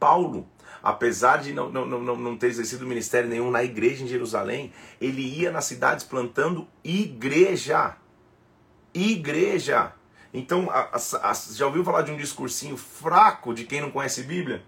[0.00, 0.48] Paulo,
[0.82, 5.22] apesar de não, não, não, não ter exercido ministério nenhum na igreja em Jerusalém, ele
[5.22, 7.96] ia nas cidades plantando igreja.
[8.94, 9.92] Igreja.
[10.32, 14.22] Então, a, a, a, já ouviu falar de um discursinho fraco de quem não conhece
[14.22, 14.62] Bíblia?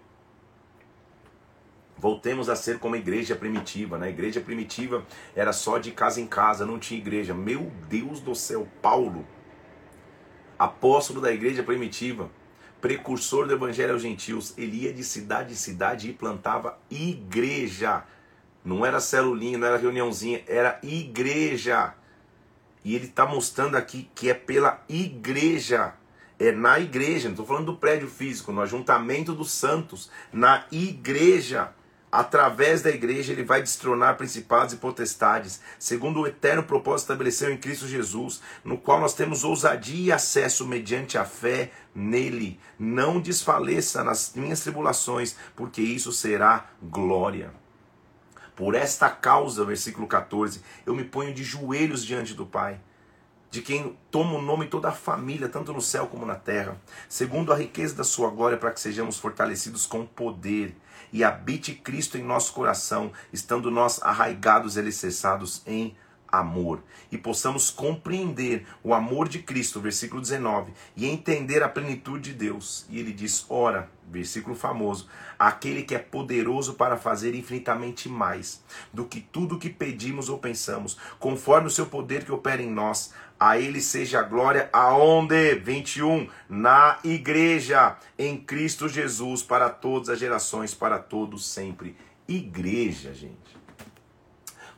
[1.97, 3.97] Voltemos a ser como a igreja primitiva.
[3.97, 4.11] Na né?
[4.11, 5.05] igreja primitiva
[5.35, 7.33] era só de casa em casa, não tinha igreja.
[7.33, 9.25] Meu Deus do céu, Paulo,
[10.59, 12.29] apóstolo da igreja primitiva,
[12.83, 18.03] precursor do evangelho aos gentios, ele ia de cidade em cidade e plantava igreja.
[18.61, 21.93] Não era celulinha, não era reuniãozinha, era igreja.
[22.83, 25.93] E ele está mostrando aqui que é pela igreja.
[26.37, 31.71] É na igreja, não estou falando do prédio físico, no ajuntamento dos santos, na igreja
[32.13, 37.57] através da igreja, ele vai destronar principados e potestades, segundo o eterno propósito estabeleceu em
[37.57, 42.59] Cristo Jesus, no qual nós temos ousadia e acesso mediante a fé nele.
[42.77, 47.51] Não desfaleça nas minhas tribulações, porque isso será glória.
[48.55, 52.79] Por esta causa, versículo 14, eu me ponho de joelhos diante do Pai
[53.49, 56.75] de quem toma o nome toda a família, tanto no céu como na terra,
[57.07, 60.75] segundo a riqueza da sua glória, para que sejamos fortalecidos com poder
[61.11, 65.95] e habite Cristo em nosso coração, estando nós arraigados e alicerçados em
[66.33, 72.37] amor e possamos compreender o amor de Cristo, versículo 19, e entender a plenitude de
[72.37, 72.87] Deus.
[72.89, 79.05] E ele diz: Ora, versículo famoso, aquele que é poderoso para fazer infinitamente mais do
[79.05, 83.13] que tudo que pedimos ou pensamos, conforme o seu poder que opera em nós.
[83.45, 85.55] A ele seja a glória aonde?
[85.55, 86.29] 21.
[86.47, 91.93] Na igreja, em Cristo Jesus, para todas as gerações, para todos sempre.
[92.25, 93.52] Igreja, gente.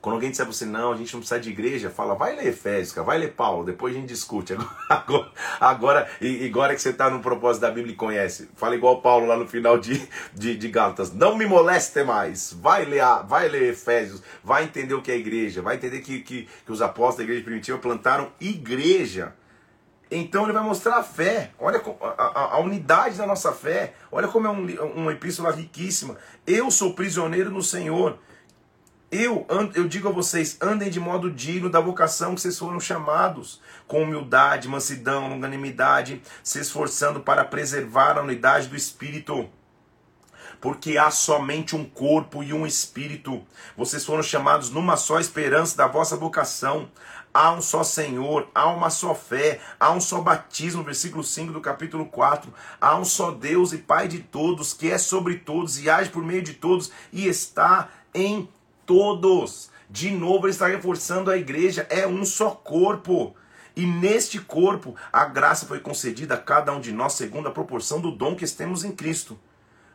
[0.06, 2.46] Quando alguém disser para você, não, a gente não precisa de igreja, fala, vai ler
[2.46, 4.54] Efésios, vai ler Paulo, depois a gente discute.
[4.88, 6.08] Agora, agora,
[6.46, 9.48] agora que você está no propósito da Bíblia e conhece, fala igual Paulo lá no
[9.48, 14.66] final de, de, de Gálatas, não me moleste mais, vai ler, vai ler Efésios, vai
[14.66, 17.80] entender o que é igreja, vai entender que, que, que os apóstolos da igreja primitiva
[17.80, 19.34] plantaram igreja.
[20.12, 24.28] Então ele vai mostrar a fé, olha a, a, a unidade da nossa fé, olha
[24.28, 26.16] como é um, uma epístola riquíssima.
[26.46, 28.20] Eu sou prisioneiro no Senhor.
[29.12, 29.46] Eu,
[29.76, 34.02] eu digo a vocês, andem de modo digno da vocação que vocês foram chamados, com
[34.02, 39.48] humildade, mansidão, longanimidade, se esforçando para preservar a unidade do Espírito.
[40.60, 43.46] Porque há somente um corpo e um Espírito.
[43.78, 46.90] Vocês foram chamados numa só esperança da vossa vocação.
[47.32, 51.62] Há um só Senhor, há uma só fé, há um só batismo, versículo 5 do
[51.62, 52.52] capítulo 4.
[52.82, 56.24] Há um só Deus e Pai de todos, que é sobre todos e age por
[56.24, 58.50] meio de todos e está em
[58.86, 59.70] todos.
[59.90, 63.36] De novo, ele está reforçando a igreja, é um só corpo.
[63.76, 68.00] E neste corpo, a graça foi concedida a cada um de nós segundo a proporção
[68.00, 69.38] do dom que temos em Cristo.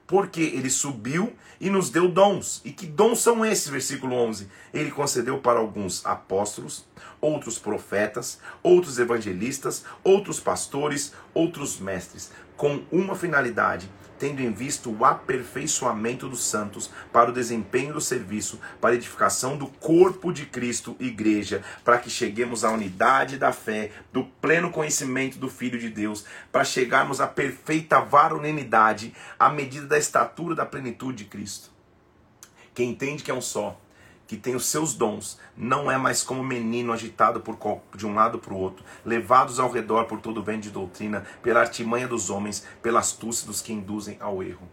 [0.06, 2.60] Porque ele subiu e nos deu dons.
[2.64, 3.68] E que dons são esses?
[3.68, 4.48] Versículo 11.
[4.74, 6.84] Ele concedeu para alguns apóstolos,
[7.20, 13.88] outros profetas, outros evangelistas, outros pastores, outros mestres, com uma finalidade
[14.20, 19.56] tendo em vista o aperfeiçoamento dos santos para o desempenho do serviço, para a edificação
[19.56, 25.38] do corpo de Cristo, igreja, para que cheguemos à unidade da fé, do pleno conhecimento
[25.38, 31.24] do Filho de Deus, para chegarmos à perfeita varonilidade, à medida da estatura da plenitude
[31.24, 31.70] de Cristo.
[32.74, 33.80] Quem entende que é um só,
[34.30, 37.58] que tem os seus dons, não é mais como menino agitado por
[37.96, 41.58] de um lado para o outro, levados ao redor por todo vento de doutrina, pela
[41.58, 44.68] artimanha dos homens, pela astúcia dos que induzem ao erro.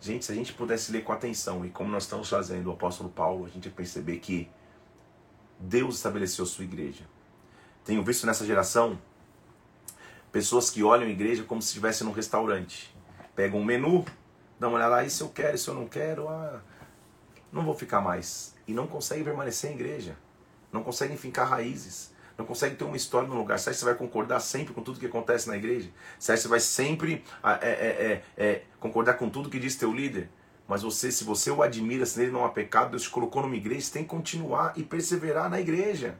[0.00, 3.08] Gente, se a gente pudesse ler com atenção, e como nós estamos fazendo o apóstolo
[3.08, 4.50] Paulo, a gente ia perceber que
[5.56, 7.04] Deus estabeleceu sua igreja.
[7.84, 8.98] Tenho visto nessa geração
[10.32, 12.92] pessoas que olham a igreja como se estivesse num restaurante.
[13.36, 14.04] Pegam um menu,
[14.58, 16.60] dão uma olhada, ah, isso eu quero, isso eu não quero, ah,
[17.52, 20.16] não vou ficar mais e não conseguem permanecer em igreja,
[20.72, 23.58] não conseguem fincar raízes, não conseguem ter uma história no lugar.
[23.58, 25.88] Você acha que você vai concordar sempre com tudo que acontece na igreja?
[26.18, 29.58] Você acha que você vai sempre ah, é, é, é, é, concordar com tudo que
[29.58, 30.28] diz teu líder?
[30.66, 33.54] Mas você, se você o admira, se nele não há pecado, Deus te colocou numa
[33.54, 36.16] igreja, você tem que continuar e perseverar na igreja.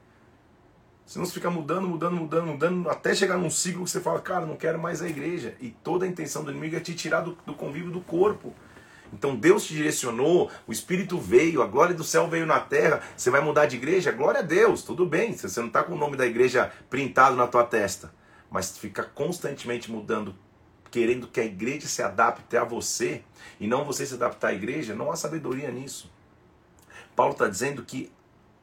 [1.07, 4.47] Senão você fica mudando, mudando, mudando, mudando, até chegar num ciclo que você fala, cara,
[4.47, 5.55] não quero mais a igreja.
[5.61, 8.55] E toda a intenção do inimigo é te tirar do, do convívio do corpo.
[9.15, 13.01] Então Deus te direcionou, o Espírito veio, a glória do céu veio na terra.
[13.17, 14.11] Você vai mudar de igreja?
[14.11, 15.37] Glória a Deus, tudo bem.
[15.37, 18.13] Você não está com o nome da igreja printado na tua testa.
[18.51, 20.35] Mas fica constantemente mudando,
[20.91, 23.23] querendo que a igreja se adapte a você
[23.61, 26.13] e não você se adaptar à igreja, não há sabedoria nisso.
[27.15, 28.13] Paulo está dizendo que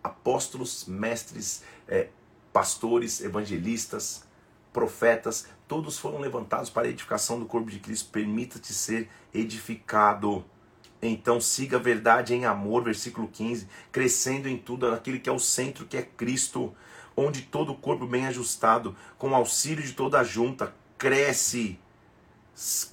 [0.03, 2.09] apóstolos, mestres, é,
[2.51, 4.25] pastores, evangelistas,
[4.73, 8.09] profetas, todos foram levantados para a edificação do corpo de Cristo.
[8.11, 10.43] Permita-te ser edificado.
[11.01, 15.39] Então siga a verdade em amor, versículo 15, crescendo em tudo aquele que é o
[15.39, 16.73] centro, que é Cristo,
[17.15, 21.79] onde todo o corpo bem ajustado, com auxílio de toda a junta, cresce,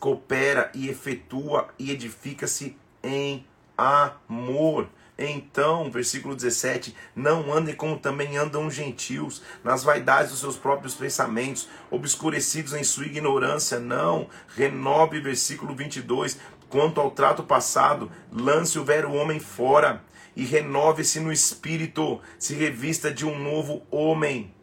[0.00, 4.88] coopera e efetua e edifica-se em amor.
[5.18, 10.94] Então, versículo 17: Não andem como também andam os gentios, nas vaidades dos seus próprios
[10.94, 13.80] pensamentos, obscurecidos em sua ignorância.
[13.80, 16.38] Não, renove, versículo 22.
[16.68, 20.04] Quanto ao trato passado, lance o velho homem fora
[20.36, 24.54] e renove-se no espírito, se revista de um novo homem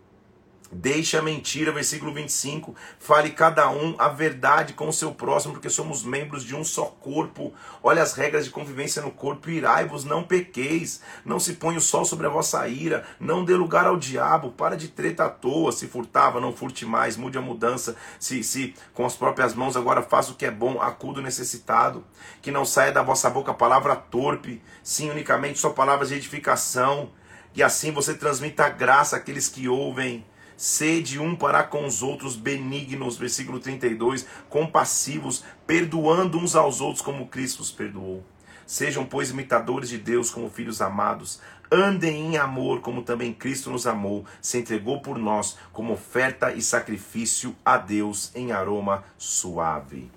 [0.72, 2.76] Deixe a mentira, versículo 25.
[2.98, 6.86] Fale cada um a verdade com o seu próximo, porque somos membros de um só
[6.86, 7.54] corpo.
[7.84, 9.50] Olha as regras de convivência no corpo.
[9.50, 11.02] Irai-vos, não pequeis.
[11.24, 13.06] Não se ponha o sol sobre a vossa ira.
[13.20, 14.52] Não dê lugar ao diabo.
[14.52, 15.72] Para de treta à toa.
[15.72, 17.16] Se furtava, não furte mais.
[17.16, 17.96] Mude a mudança.
[18.20, 22.04] Se, se com as próprias mãos agora faça o que é bom, acudo necessitado.
[22.42, 24.62] Que não saia da vossa boca palavra torpe.
[24.82, 27.12] Sim, unicamente só palavras de edificação.
[27.54, 30.26] E assim você transmita graça àqueles que ouvem.
[30.58, 37.28] Sede um para com os outros benignos, versículo 32, compassivos, perdoando uns aos outros como
[37.28, 38.24] Cristo os perdoou.
[38.66, 41.40] Sejam, pois, imitadores de Deus como filhos amados.
[41.72, 46.62] Andem em amor, como também Cristo nos amou, se entregou por nós como oferta e
[46.62, 50.10] sacrifício a Deus em aroma suave.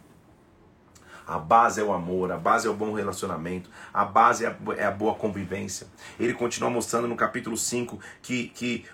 [1.29, 4.57] A base é o amor, a base é o bom relacionamento, a base é a,
[4.79, 5.87] é boa convivência.
[6.19, 8.87] Ele continua mostrando no capítulo 5 que, que,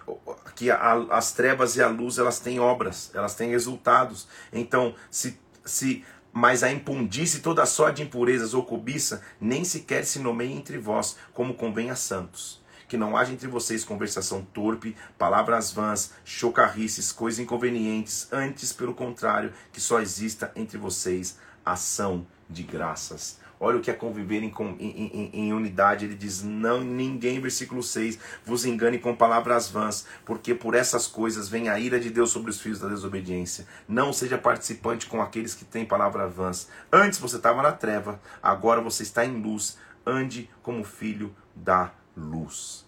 [0.56, 4.26] que a, as trevas e a luz elas têm obras, elas têm resultados.
[4.52, 10.18] Então, se, se mas a impundície toda sorte de impurezas ou cobiça nem sequer se
[10.18, 12.60] nomeia entre vós, como convém a santos.
[12.88, 19.52] Que não haja entre vocês conversação torpe, palavras vãs, chocarrices, coisas inconvenientes, antes, pelo contrário,
[19.72, 23.38] que só exista entre vocês ação de graças.
[23.58, 26.04] Olha o que é conviver em, em, em, unidade.
[26.04, 31.48] Ele diz: Não, ninguém, versículo 6, vos engane com palavras vãs, porque por essas coisas
[31.48, 33.66] vem a ira de Deus sobre os filhos da desobediência.
[33.88, 36.68] Não seja participante com aqueles que têm palavras vãs.
[36.92, 39.78] Antes você estava na treva, agora você está em luz.
[40.06, 42.83] Ande como filho da luz.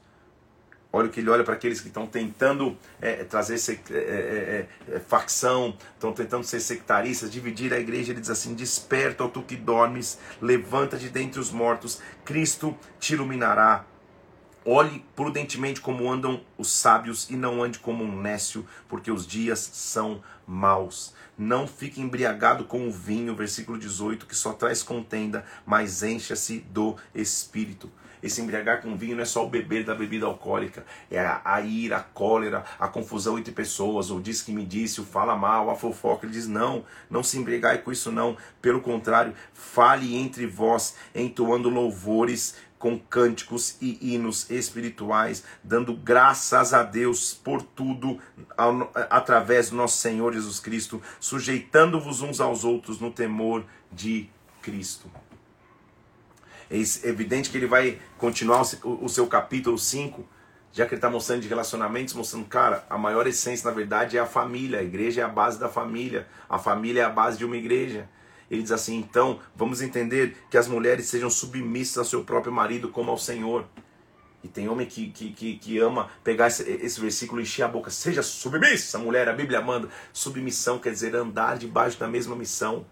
[0.97, 4.95] Olha o que ele olha para aqueles que estão tentando é, trazer é é, é,
[4.95, 8.13] é, facção, estão tentando ser sectaristas, dividir a igreja.
[8.13, 13.85] Ele diz assim: Desperta, ó tu que dormes, levanta-te dentre os mortos, Cristo te iluminará.
[14.65, 19.59] Olhe prudentemente como andam os sábios e não ande como um nécio, porque os dias
[19.75, 21.15] são maus.
[21.37, 26.97] Não fique embriagado com o vinho, versículo 18, que só traz contenda, mas encha-se do
[27.15, 27.93] espírito.
[28.23, 31.61] Esse embriagar com vinho não é só o beber da bebida alcoólica, é a, a
[31.61, 35.71] ira, a cólera, a confusão entre pessoas, o diz que me disse, o fala mal,
[35.71, 36.27] a fofoca.
[36.27, 38.37] Ele diz: não, não se embriagai com isso, não.
[38.61, 46.83] Pelo contrário, fale entre vós, entoando louvores com cânticos e hinos espirituais, dando graças a
[46.83, 48.19] Deus por tudo
[49.11, 54.29] através do nosso Senhor Jesus Cristo, sujeitando-vos uns aos outros no temor de
[54.63, 55.11] Cristo.
[56.71, 56.77] É
[57.09, 60.27] evidente que ele vai continuar o seu capítulo 5,
[60.73, 64.21] já que ele está mostrando de relacionamentos, mostrando, cara, a maior essência, na verdade, é
[64.21, 64.81] a família.
[64.81, 66.27] A igreja é a base da família.
[66.49, 68.09] A família é a base de uma igreja.
[68.51, 72.91] Ele diz assim: então, vamos entender que as mulheres sejam submissas ao seu próprio marido
[72.91, 73.67] como ao Senhor.
[74.43, 77.69] E tem homem que, que, que, que ama pegar esse, esse, versículo e encher a
[77.69, 77.91] boca.
[77.91, 79.29] Seja submissa, mulher.
[79.29, 79.89] A Bíblia manda.
[80.13, 82.87] Submissão quer dizer andar debaixo da mesma missão.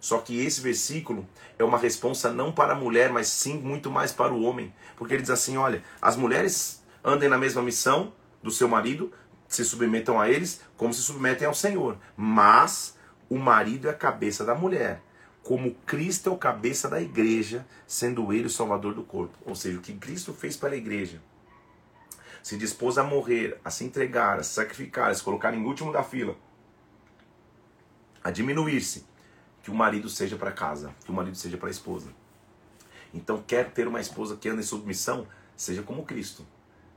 [0.00, 1.26] Só que esse versículo
[1.58, 4.72] é uma resposta não para a mulher, mas sim muito mais para o homem.
[4.96, 9.12] Porque ele diz assim: olha, as mulheres andem na mesma missão do seu marido,
[9.48, 11.96] se submetam a eles como se submetem ao Senhor.
[12.16, 12.96] Mas
[13.28, 15.02] o marido é a cabeça da mulher.
[15.42, 19.36] Como Cristo é o cabeça da igreja, sendo ele o salvador do corpo.
[19.46, 21.20] Ou seja, o que Cristo fez para a igreja
[22.42, 25.92] se dispôs a morrer, a se entregar, a se sacrificar, a se colocar em último
[25.92, 26.36] da fila,
[28.22, 29.04] a diminuir-se
[29.68, 32.08] que o marido seja para casa, que o marido seja para a esposa.
[33.12, 36.42] Então, quer ter uma esposa que anda em submissão, seja como Cristo.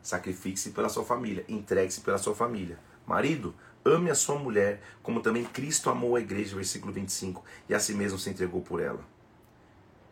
[0.01, 2.79] Sacrifique-se pela sua família, entregue-se pela sua família.
[3.05, 3.53] Marido,
[3.83, 7.93] ame a sua mulher, como também Cristo amou a igreja, versículo 25, e a si
[7.93, 9.01] mesmo se entregou por ela.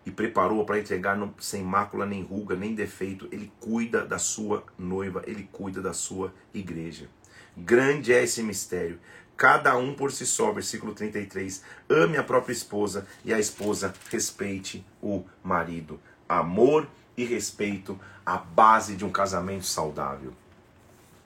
[0.06, 3.30] E preparou-a para entregar sem mácula, nem ruga, nem defeito.
[3.32, 7.08] Ele cuida da sua noiva, ele cuida da sua igreja.
[7.56, 9.00] Grande é esse mistério.
[9.40, 11.64] Cada um por si só, versículo 33.
[11.90, 15.98] Ame a própria esposa e a esposa respeite o marido.
[16.28, 16.86] Amor
[17.16, 20.34] e respeito, a base de um casamento saudável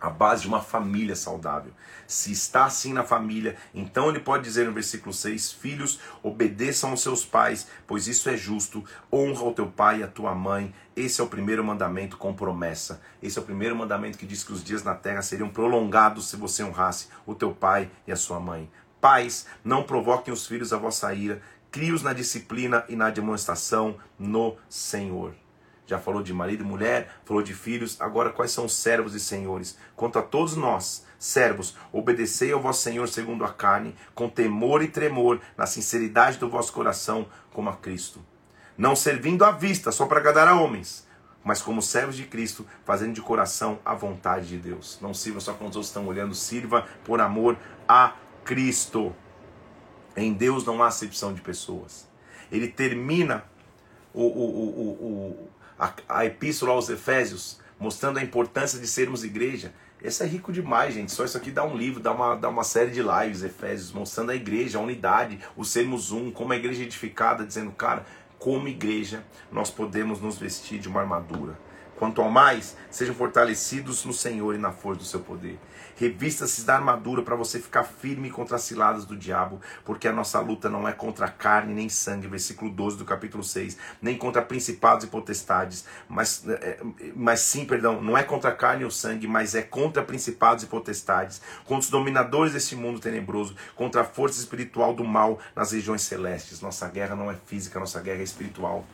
[0.04, 1.72] a base de uma família saudável.
[2.06, 7.02] Se está assim na família, então ele pode dizer no versículo 6: Filhos, obedeçam aos
[7.02, 8.84] seus pais, pois isso é justo.
[9.12, 10.76] Honra o teu pai e a tua mãe.
[10.94, 13.02] Esse é o primeiro mandamento com promessa.
[13.22, 16.36] Esse é o primeiro mandamento que diz que os dias na terra seriam prolongados se
[16.36, 18.70] você honrasse o teu pai e a sua mãe.
[19.00, 21.42] Pais, não provoquem os filhos a vossa ira,
[21.72, 25.34] crie-os na disciplina e na demonstração no Senhor
[25.86, 29.20] já falou de marido e mulher, falou de filhos, agora quais são os servos e
[29.20, 29.78] senhores?
[29.96, 34.88] Quanto a todos nós, servos, obedecei ao vosso Senhor segundo a carne, com temor e
[34.88, 38.20] tremor, na sinceridade do vosso coração, como a Cristo.
[38.78, 41.08] Não servindo à vista, só para agradar a homens,
[41.44, 44.98] mas como servos de Cristo, fazendo de coração a vontade de Deus.
[45.02, 47.58] Não sirva só quando os outros estão olhando, sirva por amor
[47.88, 48.16] a
[48.46, 49.14] Cristo.
[50.16, 52.08] Em Deus não há acepção de pessoas.
[52.52, 53.44] Ele termina
[54.14, 59.74] o, o, o, o, a, a epístola aos Efésios, mostrando a importância de sermos igreja.
[60.02, 61.12] Esse é rico demais, gente.
[61.12, 64.32] Só isso aqui dá um livro, dá uma, dá uma série de lives, Efésios, mostrando
[64.32, 68.06] a igreja, a unidade, o sermos um, como a igreja é edificada, dizendo, cara,
[68.38, 71.58] como igreja nós podemos nos vestir de uma armadura.
[71.96, 75.58] Quanto ao mais, sejam fortalecidos no Senhor e na força do seu poder.
[75.96, 80.40] Revista-se da armadura para você ficar firme contra as ciladas do diabo, porque a nossa
[80.40, 85.06] luta não é contra carne nem sangue, versículo 12 do capítulo 6, nem contra principados
[85.06, 86.80] e potestades, mas, é,
[87.16, 91.42] mas sim, perdão, não é contra carne ou sangue, mas é contra principados e potestades,
[91.66, 96.62] contra os dominadores deste mundo tenebroso, contra a força espiritual do mal nas regiões celestes.
[96.62, 98.86] Nossa guerra não é física, nossa guerra é espiritual.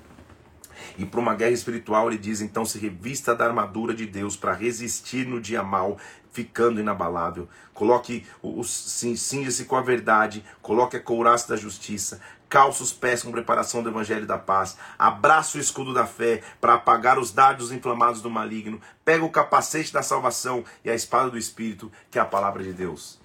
[0.98, 4.54] E para uma guerra espiritual, ele diz: então se revista da armadura de Deus para
[4.54, 5.98] resistir no dia mal,
[6.32, 7.48] ficando inabalável.
[7.74, 13.24] Coloque o, o cinja-se com a verdade, coloque a couraça da justiça, calça os pés
[13.24, 17.72] com preparação do evangelho da paz, abraça o escudo da fé para apagar os dardos
[17.72, 22.22] inflamados do maligno, pega o capacete da salvação e a espada do espírito, que é
[22.22, 23.20] a palavra de Deus.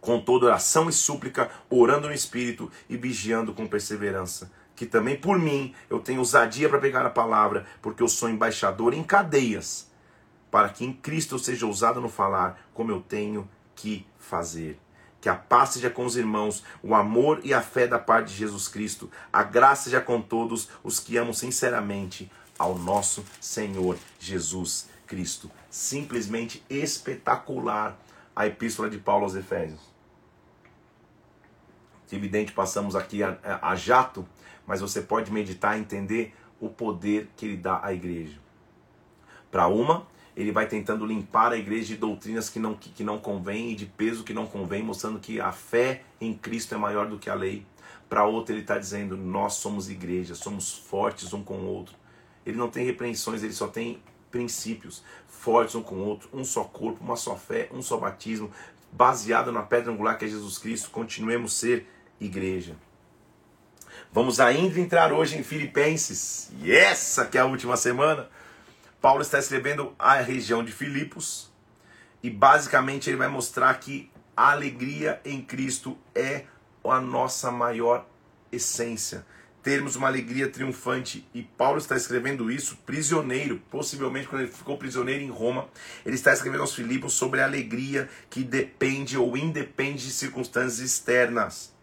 [0.00, 5.38] Com toda oração e súplica, orando no espírito e vigiando com perseverança que também por
[5.38, 9.89] mim eu tenho ousadia para pegar a palavra, porque eu sou embaixador em cadeias,
[10.50, 14.78] para que em Cristo eu seja ousado no falar, como eu tenho que fazer.
[15.20, 18.34] Que a paz seja com os irmãos, o amor e a fé da parte de
[18.34, 24.88] Jesus Cristo, a graça seja com todos os que amam sinceramente ao nosso Senhor Jesus
[25.06, 25.50] Cristo.
[25.68, 27.98] Simplesmente espetacular
[28.34, 29.80] a epístola de Paulo aos Efésios.
[32.12, 34.26] Evidente, passamos aqui a, a, a jato
[34.70, 38.38] mas você pode meditar e entender o poder que ele dá à igreja.
[39.50, 40.06] Para uma,
[40.40, 43.74] ele vai tentando limpar a igreja de doutrinas que não, que, que não convém e
[43.74, 47.28] de peso que não convém, mostrando que a fé em Cristo é maior do que
[47.28, 47.66] a lei.
[48.08, 51.94] Para outra, ele está dizendo: nós somos igreja, somos fortes um com o outro.
[52.46, 56.64] Ele não tem repreensões, ele só tem princípios fortes um com o outro, um só
[56.64, 58.50] corpo, uma só fé, um só batismo,
[58.90, 60.90] baseado na pedra angular que é Jesus Cristo.
[60.90, 61.86] Continuemos ser
[62.18, 62.76] igreja.
[64.12, 68.28] Vamos ainda entrar hoje em Filipenses, e essa que é a última semana.
[69.00, 71.50] Paulo está escrevendo a região de Filipos,
[72.22, 76.44] e basicamente ele vai mostrar que a alegria em Cristo é
[76.84, 78.06] a nossa maior
[78.52, 79.24] essência.
[79.62, 81.28] Termos uma alegria triunfante.
[81.34, 85.68] E Paulo está escrevendo isso prisioneiro, possivelmente quando ele ficou prisioneiro em Roma.
[86.04, 91.74] Ele está escrevendo aos Filipos sobre a alegria que depende ou independe de circunstâncias externas.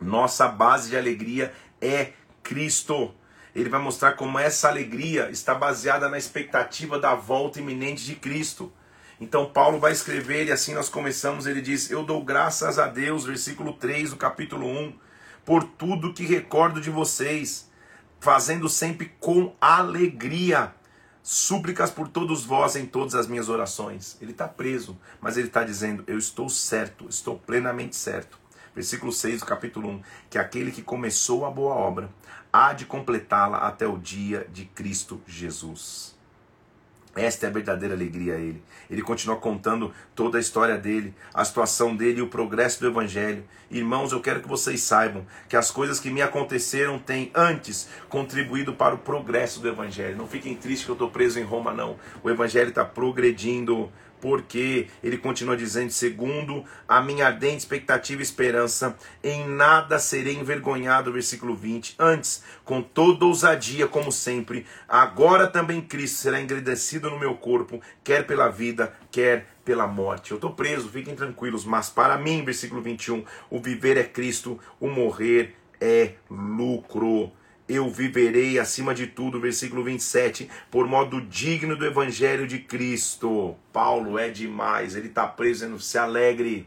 [0.00, 3.12] Nossa base de alegria é Cristo.
[3.54, 8.72] Ele vai mostrar como essa alegria está baseada na expectativa da volta iminente de Cristo.
[9.20, 13.24] Então Paulo vai escrever e assim nós começamos, ele diz: "Eu dou graças a Deus",
[13.24, 14.94] versículo 3 do capítulo 1,
[15.44, 17.70] "por tudo que recordo de vocês,
[18.20, 20.74] fazendo sempre com alegria
[21.22, 24.16] súplicas por todos vós em todas as minhas orações".
[24.20, 28.40] Ele está preso, mas ele está dizendo: "Eu estou certo, estou plenamente certo
[28.74, 32.10] versículo 6 do capítulo 1, que aquele que começou a boa obra
[32.52, 36.18] há de completá-la até o dia de Cristo Jesus.
[37.14, 38.62] Esta é a verdadeira alegria a ele.
[38.88, 43.42] Ele continua contando toda a história dele, a situação dele e o progresso do evangelho.
[43.68, 48.74] Irmãos, eu quero que vocês saibam que as coisas que me aconteceram têm antes contribuído
[48.74, 50.16] para o progresso do evangelho.
[50.16, 51.96] Não fiquem tristes que eu estou preso em Roma, não.
[52.22, 53.90] O evangelho está progredindo
[54.20, 61.12] porque ele continua dizendo, segundo a minha ardente expectativa e esperança, em nada serei envergonhado,
[61.12, 61.96] versículo 20.
[61.98, 68.26] Antes, com toda ousadia, como sempre, agora também Cristo será engrandecido no meu corpo, quer
[68.26, 70.30] pela vida, quer pela morte.
[70.30, 74.88] Eu estou preso, fiquem tranquilos, mas para mim, versículo 21, o viver é Cristo, o
[74.88, 77.32] morrer é lucro
[77.70, 83.54] eu viverei acima de tudo, versículo 27, por modo digno do evangelho de Cristo.
[83.72, 86.66] Paulo é demais, ele está preso, dizendo, se alegre.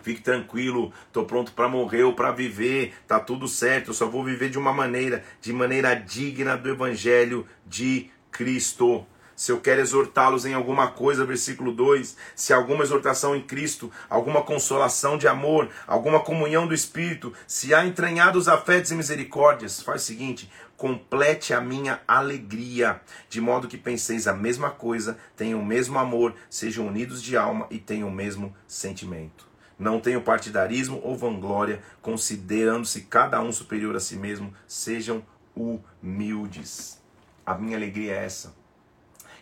[0.00, 4.24] Fique tranquilo, estou pronto para morrer ou para viver, tá tudo certo, eu só vou
[4.24, 9.04] viver de uma maneira, de maneira digna do evangelho de Cristo
[9.38, 14.42] se eu quero exortá-los em alguma coisa, versículo 2, se alguma exortação em Cristo, alguma
[14.42, 20.06] consolação de amor, alguma comunhão do Espírito, se há entranhados afetos e misericórdias, faz o
[20.06, 26.00] seguinte, complete a minha alegria, de modo que penseis a mesma coisa, tenham o mesmo
[26.00, 29.46] amor, sejam unidos de alma e tenham o mesmo sentimento.
[29.78, 35.22] Não tenham partidarismo ou vanglória, considerando-se cada um superior a si mesmo, sejam
[35.54, 37.00] humildes.
[37.46, 38.58] A minha alegria é essa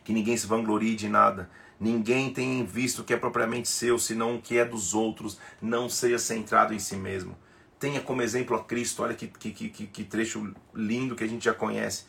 [0.06, 1.50] que ninguém se vanglorie de nada.
[1.80, 5.36] Ninguém tem visto o que é propriamente seu, senão o que é dos outros.
[5.60, 7.36] Não seja centrado em si mesmo.
[7.76, 9.02] Tenha como exemplo a Cristo.
[9.02, 12.04] Olha que, que, que, que trecho lindo que a gente já conhece.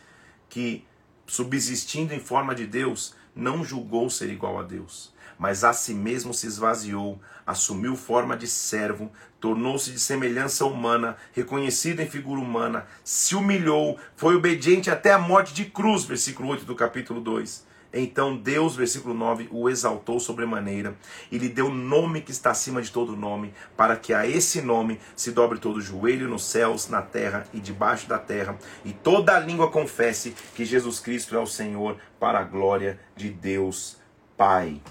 [0.47, 0.85] Que
[1.25, 6.35] subsistindo em forma de Deus, não julgou ser igual a Deus, mas a si mesmo
[6.35, 13.35] se esvaziou, assumiu forma de servo, tornou-se de semelhança humana, reconhecido em figura humana, se
[13.35, 17.65] humilhou, foi obediente até a morte de cruz, versículo 8 do capítulo 2.
[17.93, 20.95] Então Deus, versículo 9, o exaltou sobremaneira
[21.31, 24.99] e lhe deu nome que está acima de todo nome, para que a esse nome
[25.15, 29.35] se dobre todo o joelho nos céus, na terra e debaixo da terra, e toda
[29.35, 33.97] a língua confesse que Jesus Cristo é o Senhor, para a glória de Deus
[34.35, 34.81] Pai.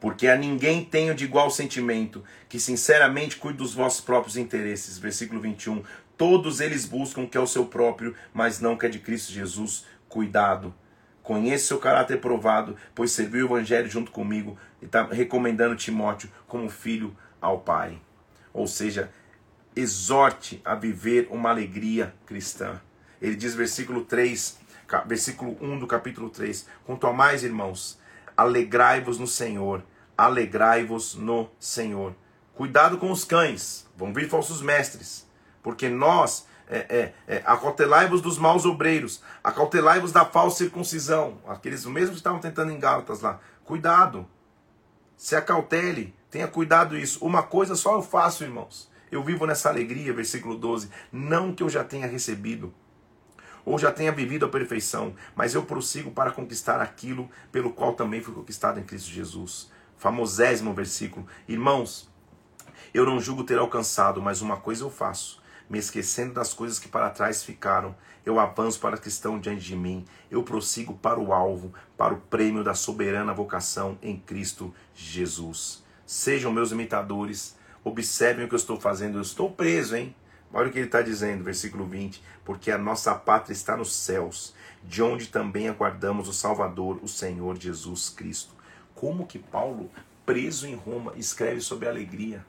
[0.00, 4.96] Porque a ninguém tenho de igual sentimento, que sinceramente cuide dos vossos próprios interesses.
[4.96, 5.82] Versículo 21.
[6.16, 9.00] Todos eles buscam o que é o seu próprio, mas não o que é de
[9.00, 9.84] Cristo Jesus.
[10.08, 10.72] Cuidado
[11.28, 16.70] Conheça seu caráter provado, pois serviu o Evangelho junto comigo e está recomendando Timóteo como
[16.70, 18.00] filho ao Pai.
[18.50, 19.10] Ou seja,
[19.76, 22.80] exorte a viver uma alegria cristã.
[23.20, 24.58] Ele diz, versículo 3,
[25.04, 28.00] versículo 1 do capítulo 3: Quanto a mais, irmãos,
[28.34, 29.84] alegrai-vos no Senhor,
[30.16, 32.14] alegrai-vos no Senhor.
[32.54, 35.28] Cuidado com os cães, vão vir falsos mestres,
[35.62, 41.38] porque nós é, é, é, acautelai-vos dos maus obreiros, acautelai-vos da falsa circuncisão.
[41.46, 43.40] Aqueles mesmos que estavam tentando em Gálatas lá.
[43.64, 44.26] Cuidado,
[45.16, 47.24] se acautele, tenha cuidado isso.
[47.24, 48.90] Uma coisa só eu faço, irmãos.
[49.10, 50.90] Eu vivo nessa alegria, versículo 12.
[51.10, 52.74] Não que eu já tenha recebido,
[53.64, 58.20] ou já tenha vivido a perfeição, mas eu prossigo para conquistar aquilo pelo qual também
[58.20, 59.70] fui conquistado em Cristo Jesus.
[59.96, 61.26] Famosésimo versículo.
[61.48, 62.10] Irmãos,
[62.92, 66.88] eu não julgo ter alcançado, mas uma coisa eu faço me esquecendo das coisas que
[66.88, 67.94] para trás ficaram.
[68.24, 70.04] Eu avanço para a que estão diante de mim.
[70.30, 75.82] Eu prossigo para o alvo, para o prêmio da soberana vocação em Cristo Jesus.
[76.06, 77.56] Sejam meus imitadores.
[77.84, 79.18] Observem o que eu estou fazendo.
[79.18, 80.14] Eu estou preso, hein?
[80.52, 84.54] Olha o que ele está dizendo, versículo 20: Porque a nossa pátria está nos céus,
[84.82, 88.54] de onde também aguardamos o Salvador, o Senhor Jesus Cristo.
[88.94, 89.90] Como que Paulo,
[90.24, 92.44] preso em Roma, escreve sobre alegria?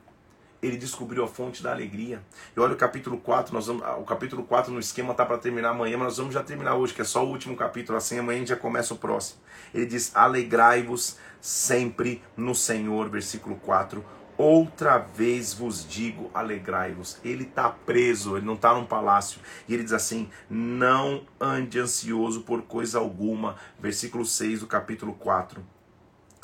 [0.61, 2.21] Ele descobriu a fonte da alegria.
[2.55, 5.69] E olha o capítulo 4, nós vamos, o capítulo 4 no esquema tá para terminar
[5.69, 8.37] amanhã, mas nós vamos já terminar hoje, que é só o último capítulo, assim amanhã
[8.37, 9.39] a gente já começa o próximo.
[9.73, 14.03] Ele diz: "Alegrai-vos sempre no Senhor", versículo 4.
[14.37, 17.17] Outra vez vos digo, alegrai-vos.
[17.25, 19.41] Ele está preso, ele não está num palácio.
[19.67, 23.57] E ele diz assim: não ande ansioso por coisa alguma.
[23.77, 25.61] Versículo 6 do capítulo 4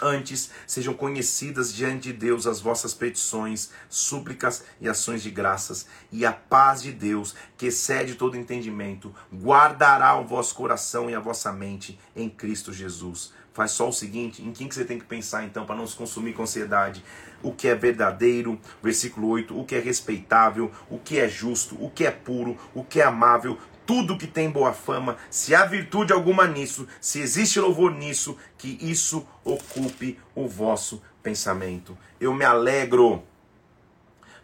[0.01, 6.25] Antes sejam conhecidas diante de Deus as vossas petições, súplicas e ações de graças, e
[6.25, 11.51] a paz de Deus, que excede todo entendimento, guardará o vosso coração e a vossa
[11.53, 13.33] mente em Cristo Jesus.
[13.53, 15.95] Faz só o seguinte: em quem que você tem que pensar então para não se
[15.95, 17.01] consumir com ansiedade?
[17.41, 21.89] O que é verdadeiro, versículo 8, o que é respeitável, o que é justo, o
[21.89, 26.11] que é puro, o que é amável, tudo que tem boa fama, se há virtude
[26.11, 31.97] alguma nisso, se existe louvor nisso, que isso ocupe o vosso pensamento.
[32.19, 33.23] Eu me alegro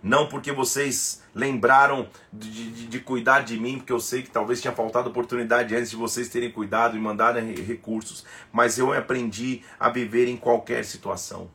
[0.03, 4.59] não porque vocês lembraram de, de, de, cuidar de mim, porque eu sei que talvez
[4.59, 9.89] tinha faltado oportunidade antes de vocês terem cuidado e mandarem recursos, mas eu aprendi a
[9.89, 11.49] viver em qualquer situação.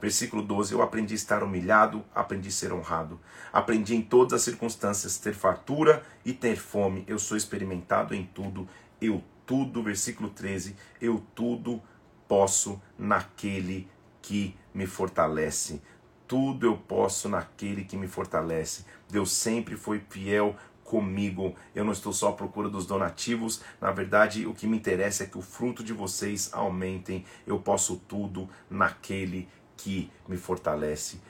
[0.00, 3.20] Versículo 12: Eu aprendi a estar humilhado, aprendi a ser honrado.
[3.52, 7.04] Aprendi em todas as circunstâncias ter fartura e ter fome.
[7.06, 8.68] Eu sou experimentado em tudo.
[9.00, 11.80] Eu tudo, versículo 13, eu tudo
[12.26, 13.88] posso naquele
[14.20, 15.80] que me fortalece.
[16.26, 18.84] Tudo eu posso naquele que me fortalece.
[19.08, 21.54] Deus sempre foi fiel comigo.
[21.74, 23.60] Eu não estou só à procura dos donativos.
[23.80, 27.24] Na verdade, o que me interessa é que o fruto de vocês aumentem.
[27.46, 31.20] Eu posso tudo naquele que me fortalece.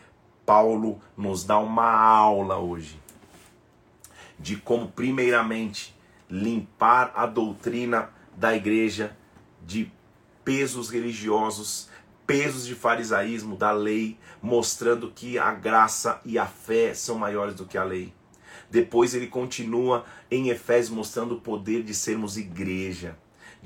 [0.44, 3.00] Paulo nos dá uma aula hoje
[4.38, 5.94] de como, primeiramente,
[6.28, 9.16] limpar a doutrina da igreja
[9.64, 9.90] de
[10.44, 11.88] pesos religiosos,
[12.26, 17.66] pesos de farisaísmo, da lei, mostrando que a graça e a fé são maiores do
[17.66, 18.12] que a lei.
[18.70, 23.16] Depois ele continua em Efésios mostrando o poder de sermos igreja,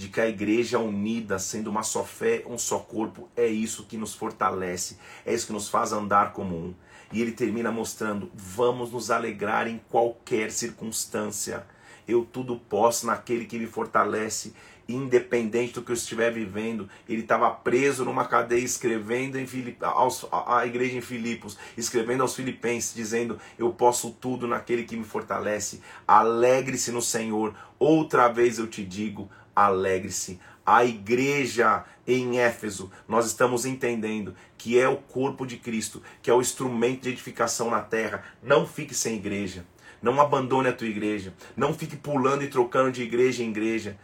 [0.00, 3.98] de que a igreja unida, sendo uma só fé, um só corpo, é isso que
[3.98, 4.96] nos fortalece,
[5.26, 6.74] é isso que nos faz andar como um.
[7.12, 11.66] E ele termina mostrando: vamos nos alegrar em qualquer circunstância.
[12.08, 14.54] Eu tudo posso naquele que me fortalece
[14.88, 16.88] independente do que eu estiver vivendo.
[17.08, 22.34] Ele estava preso numa cadeia escrevendo em Filip, aos, a, igreja em Filipos, escrevendo aos
[22.34, 25.80] filipenses, dizendo: Eu posso tudo naquele que me fortalece.
[26.06, 27.54] Alegre-se no Senhor.
[27.78, 30.40] Outra vez eu te digo: alegre-se.
[30.64, 36.34] A igreja em Éfeso, nós estamos entendendo que é o corpo de Cristo, que é
[36.34, 38.22] o instrumento de edificação na terra.
[38.42, 39.64] Não fique sem igreja.
[40.02, 41.34] Não abandone a tua igreja.
[41.56, 43.98] Não fique pulando e trocando de igreja em igreja.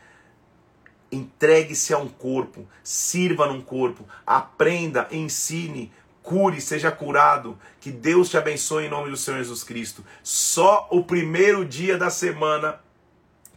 [1.10, 5.92] Entregue-se a um corpo, sirva num corpo, aprenda, ensine,
[6.22, 7.56] cure, seja curado.
[7.80, 10.04] Que Deus te abençoe em nome do Senhor Jesus Cristo.
[10.22, 12.80] Só o primeiro dia da semana,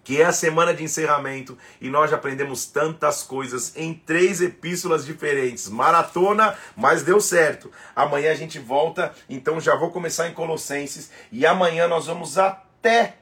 [0.10, 5.06] que é a semana de encerramento, e nós já aprendemos tantas coisas em três epístolas
[5.06, 5.70] diferentes.
[5.70, 7.72] Maratona, mas deu certo.
[7.96, 13.18] Amanhã a gente volta, então já vou começar em Colossenses, e amanhã nós vamos até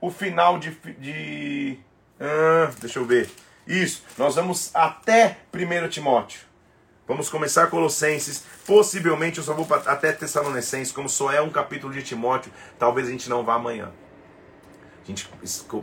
[0.00, 1.76] o final de, de
[2.20, 3.28] ah, deixa eu ver.
[3.66, 6.42] Isso, nós vamos até 1 Timóteo.
[7.08, 8.44] Vamos começar Colossenses.
[8.64, 13.10] Possivelmente eu só vou até Tessalonicenses, como só é um capítulo de Timóteo, talvez a
[13.10, 13.90] gente não vá amanhã.
[15.10, 15.28] A gente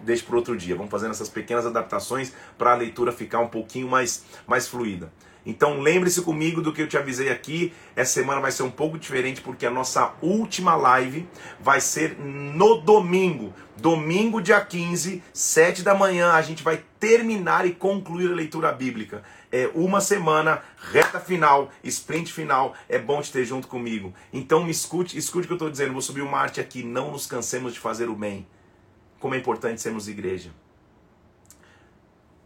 [0.03, 0.75] deixa para outro dia.
[0.75, 5.11] Vamos fazendo essas pequenas adaptações para a leitura ficar um pouquinho mais, mais fluida.
[5.45, 7.73] Então lembre-se comigo do que eu te avisei aqui.
[7.95, 11.25] Essa semana vai ser um pouco diferente porque a nossa última live
[11.57, 13.53] vai ser no domingo.
[13.78, 19.23] Domingo, dia 15, 7 da manhã, a gente vai terminar e concluir a leitura bíblica.
[19.49, 20.61] É uma semana,
[20.91, 22.73] reta final, sprint final.
[22.89, 24.13] É bom te ter junto comigo.
[24.34, 25.93] Então me escute, escute o que eu estou dizendo.
[25.93, 26.84] Vou subir uma arte aqui.
[26.84, 28.45] Não nos cansemos de fazer o bem.
[29.20, 30.51] Como é importante sermos igreja.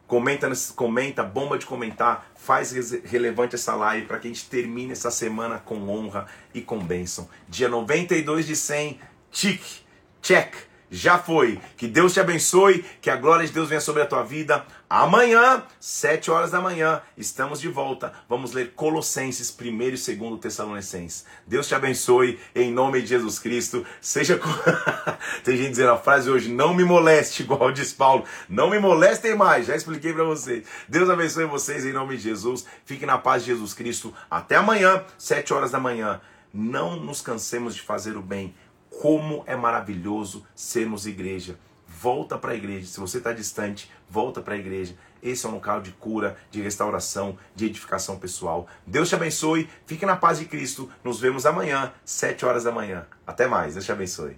[0.07, 2.73] Comenta, comenta, bomba de comentar, faz
[3.05, 7.29] relevante essa live para que a gente termine essa semana com honra e com bênção.
[7.47, 8.99] Dia 92 de 100,
[9.31, 9.63] tic,
[10.21, 10.53] check
[10.91, 11.59] já foi.
[11.77, 14.65] Que Deus te abençoe, que a glória de Deus venha sobre a tua vida.
[14.93, 18.11] Amanhã, 7 horas da manhã, estamos de volta.
[18.27, 21.25] Vamos ler Colossenses 1 e 2 Tessalonicenses.
[21.47, 23.85] Deus te abençoe em nome de Jesus Cristo.
[24.01, 24.37] Seja
[25.45, 28.25] Tem gente dizendo a frase hoje, não me moleste, igual diz Paulo.
[28.49, 30.67] Não me molestem mais, já expliquei para vocês.
[30.89, 32.65] Deus abençoe vocês em nome de Jesus.
[32.83, 34.13] Fiquem na paz de Jesus Cristo.
[34.29, 36.19] Até amanhã, 7 horas da manhã.
[36.53, 38.53] Não nos cansemos de fazer o bem
[38.89, 41.57] como é maravilhoso sermos igreja.
[42.01, 42.87] Volta para a igreja.
[42.87, 44.95] Se você está distante, volta para a igreja.
[45.21, 48.67] Esse é um local de cura, de restauração, de edificação pessoal.
[48.87, 49.69] Deus te abençoe.
[49.85, 50.89] Fique na paz de Cristo.
[51.03, 53.05] Nos vemos amanhã, 7 horas da manhã.
[53.27, 53.75] Até mais.
[53.75, 54.35] Deus te abençoe.